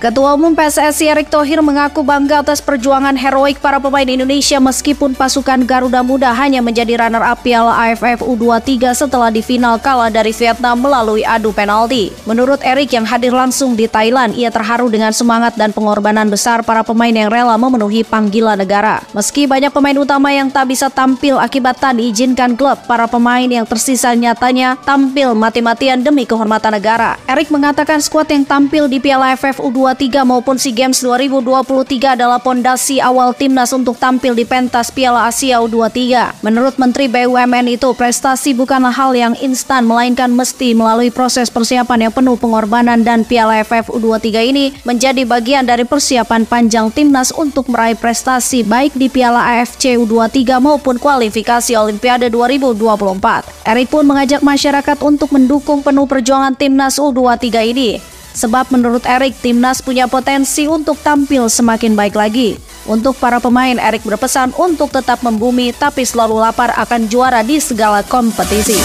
Ketua 0.00 0.32
Umum 0.32 0.56
PSSI 0.56 1.12
Erick 1.12 1.28
Thohir 1.28 1.60
mengaku 1.60 2.00
bangga 2.00 2.40
atas 2.40 2.64
perjuangan 2.64 3.12
heroik 3.20 3.60
para 3.60 3.76
pemain 3.76 4.08
Indonesia 4.08 4.56
meskipun 4.56 5.12
pasukan 5.12 5.60
Garuda 5.68 6.00
Muda 6.00 6.32
hanya 6.32 6.64
menjadi 6.64 7.04
runner-up 7.04 7.44
Piala 7.44 7.76
AFF 7.84 8.24
U23 8.24 8.96
setelah 8.96 9.28
di 9.28 9.44
final 9.44 9.76
kalah 9.76 10.08
dari 10.08 10.32
Vietnam 10.32 10.80
melalui 10.80 11.20
adu 11.20 11.52
penalti. 11.52 12.08
Menurut 12.24 12.64
Erick 12.64 12.96
yang 12.96 13.04
hadir 13.04 13.28
langsung 13.36 13.76
di 13.76 13.84
Thailand, 13.92 14.32
ia 14.32 14.48
terharu 14.48 14.88
dengan 14.88 15.12
semangat 15.12 15.60
dan 15.60 15.68
pengorbanan 15.68 16.32
besar 16.32 16.64
para 16.64 16.80
pemain 16.80 17.12
yang 17.12 17.28
rela 17.28 17.60
memenuhi 17.60 18.00
panggilan 18.00 18.56
negara. 18.56 19.04
Meski 19.12 19.44
banyak 19.44 19.68
pemain 19.68 20.00
utama 20.00 20.32
yang 20.32 20.48
tak 20.48 20.72
bisa 20.72 20.88
tampil 20.88 21.36
akibat 21.36 21.76
tak 21.76 22.00
diizinkan 22.00 22.56
klub, 22.56 22.80
para 22.88 23.04
pemain 23.04 23.44
yang 23.44 23.68
tersisa 23.68 24.16
nyatanya 24.16 24.80
tampil 24.80 25.36
mati-matian 25.36 26.00
demi 26.00 26.24
kehormatan 26.24 26.72
negara. 26.72 27.20
Erick 27.28 27.52
mengatakan 27.52 28.00
skuad 28.00 28.32
yang 28.32 28.48
tampil 28.48 28.88
di 28.88 28.96
Piala 28.96 29.36
AFF 29.36 29.60
U23 29.60 29.89
2023 29.90 30.22
maupun 30.22 30.54
SEA 30.54 30.70
Games 30.70 31.02
2023 31.02 32.14
adalah 32.14 32.38
pondasi 32.38 33.02
awal 33.02 33.34
timnas 33.34 33.74
untuk 33.74 33.98
tampil 33.98 34.38
di 34.38 34.46
pentas 34.46 34.94
Piala 34.94 35.26
Asia 35.26 35.58
U23. 35.58 36.38
Menurut 36.46 36.78
Menteri 36.78 37.10
BUMN 37.10 37.66
itu, 37.74 37.90
prestasi 37.98 38.54
bukanlah 38.54 38.94
hal 38.94 39.18
yang 39.18 39.34
instan, 39.42 39.82
melainkan 39.82 40.30
mesti 40.30 40.78
melalui 40.78 41.10
proses 41.10 41.50
persiapan 41.50 42.06
yang 42.06 42.14
penuh 42.14 42.38
pengorbanan 42.38 43.02
dan 43.02 43.26
Piala 43.26 43.66
AFF 43.66 43.90
U23 43.90 44.26
ini 44.54 44.70
menjadi 44.86 45.26
bagian 45.26 45.66
dari 45.66 45.82
persiapan 45.82 46.46
panjang 46.46 46.94
timnas 46.94 47.34
untuk 47.34 47.66
meraih 47.66 47.98
prestasi 47.98 48.62
baik 48.62 48.94
di 48.94 49.10
Piala 49.10 49.58
AFC 49.58 49.98
U23 49.98 50.62
maupun 50.62 51.02
kualifikasi 51.02 51.74
Olimpiade 51.74 52.30
2024. 52.30 53.66
Erik 53.66 53.90
pun 53.90 54.06
mengajak 54.06 54.38
masyarakat 54.46 54.98
untuk 55.02 55.34
mendukung 55.34 55.82
penuh 55.82 56.06
perjuangan 56.06 56.54
timnas 56.54 57.02
U23 57.02 57.74
ini. 57.74 58.19
Sebab 58.34 58.70
menurut 58.70 59.02
Erik, 59.06 59.34
timnas 59.42 59.82
punya 59.82 60.06
potensi 60.06 60.70
untuk 60.70 60.98
tampil 61.02 61.50
semakin 61.50 61.98
baik 61.98 62.14
lagi. 62.14 62.56
Untuk 62.88 63.18
para 63.18 63.42
pemain, 63.42 63.76
Erik 63.76 64.06
berpesan 64.06 64.56
untuk 64.56 64.88
tetap 64.88 65.20
membumi 65.20 65.74
tapi 65.74 66.06
selalu 66.06 66.40
lapar 66.40 66.72
akan 66.74 67.10
juara 67.10 67.44
di 67.44 67.60
segala 67.60 68.00
kompetisi. 68.06 68.78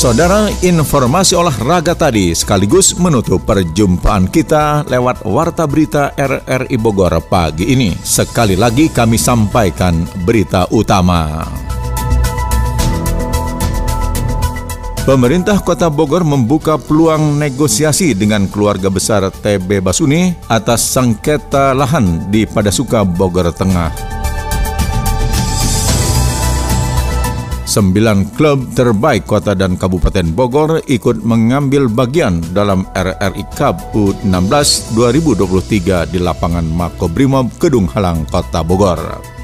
Saudara, 0.00 0.48
informasi 0.64 1.36
olahraga 1.36 1.92
tadi 1.92 2.32
sekaligus 2.32 2.96
menutup 2.96 3.44
perjumpaan 3.44 4.32
kita 4.32 4.88
lewat 4.88 5.28
Warta 5.28 5.68
Berita 5.68 6.16
RRI 6.16 6.72
Bogor 6.80 7.12
pagi 7.28 7.68
ini. 7.68 7.92
Sekali 8.00 8.56
lagi 8.56 8.88
kami 8.88 9.20
sampaikan 9.20 10.08
berita 10.24 10.64
utama. 10.72 11.44
Pemerintah 15.04 15.60
Kota 15.60 15.92
Bogor 15.92 16.24
membuka 16.24 16.80
peluang 16.80 17.36
negosiasi 17.36 18.16
dengan 18.16 18.48
keluarga 18.48 18.88
besar 18.88 19.28
TB 19.28 19.84
Basuni 19.84 20.32
atas 20.48 20.80
sengketa 20.96 21.76
lahan 21.76 22.32
di 22.32 22.48
Padasuka 22.48 23.04
Bogor 23.04 23.52
Tengah. 23.52 24.19
Sembilan 27.70 28.34
klub 28.34 28.74
terbaik 28.74 29.30
kota 29.30 29.54
dan 29.54 29.78
kabupaten 29.78 30.26
Bogor 30.34 30.82
ikut 30.90 31.22
mengambil 31.22 31.86
bagian 31.86 32.42
dalam 32.50 32.82
RRI 32.98 33.46
Cup 33.54 33.94
U16 33.94 34.90
2023 34.98 36.10
di 36.10 36.18
lapangan 36.18 36.66
Makobrimob 36.66 37.46
Kedung 37.62 37.86
Halang, 37.86 38.26
Kota 38.26 38.66
Bogor. 38.66 39.39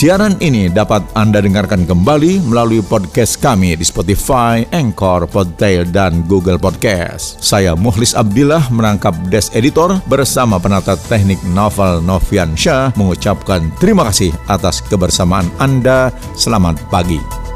Siaran 0.00 0.40
ini 0.40 0.72
dapat 0.72 1.04
Anda 1.12 1.44
dengarkan 1.44 1.84
kembali 1.84 2.48
melalui 2.48 2.80
podcast 2.80 3.36
kami 3.36 3.76
di 3.76 3.84
Spotify, 3.84 4.64
Anchor, 4.72 5.28
Podtail, 5.28 5.84
dan 5.92 6.24
Google 6.24 6.56
Podcast. 6.56 7.36
Saya 7.44 7.76
Muhlis 7.76 8.16
Abdillah 8.16 8.72
menangkap 8.72 9.12
Des 9.28 9.52
Editor 9.52 10.00
bersama 10.08 10.56
penata 10.56 10.96
teknik 10.96 11.36
Novel 11.52 12.00
Novian 12.00 12.56
Shah 12.56 12.96
mengucapkan 12.96 13.68
terima 13.76 14.08
kasih 14.08 14.32
atas 14.48 14.80
kebersamaan 14.88 15.52
Anda. 15.60 16.08
Selamat 16.32 16.80
pagi. 16.88 17.49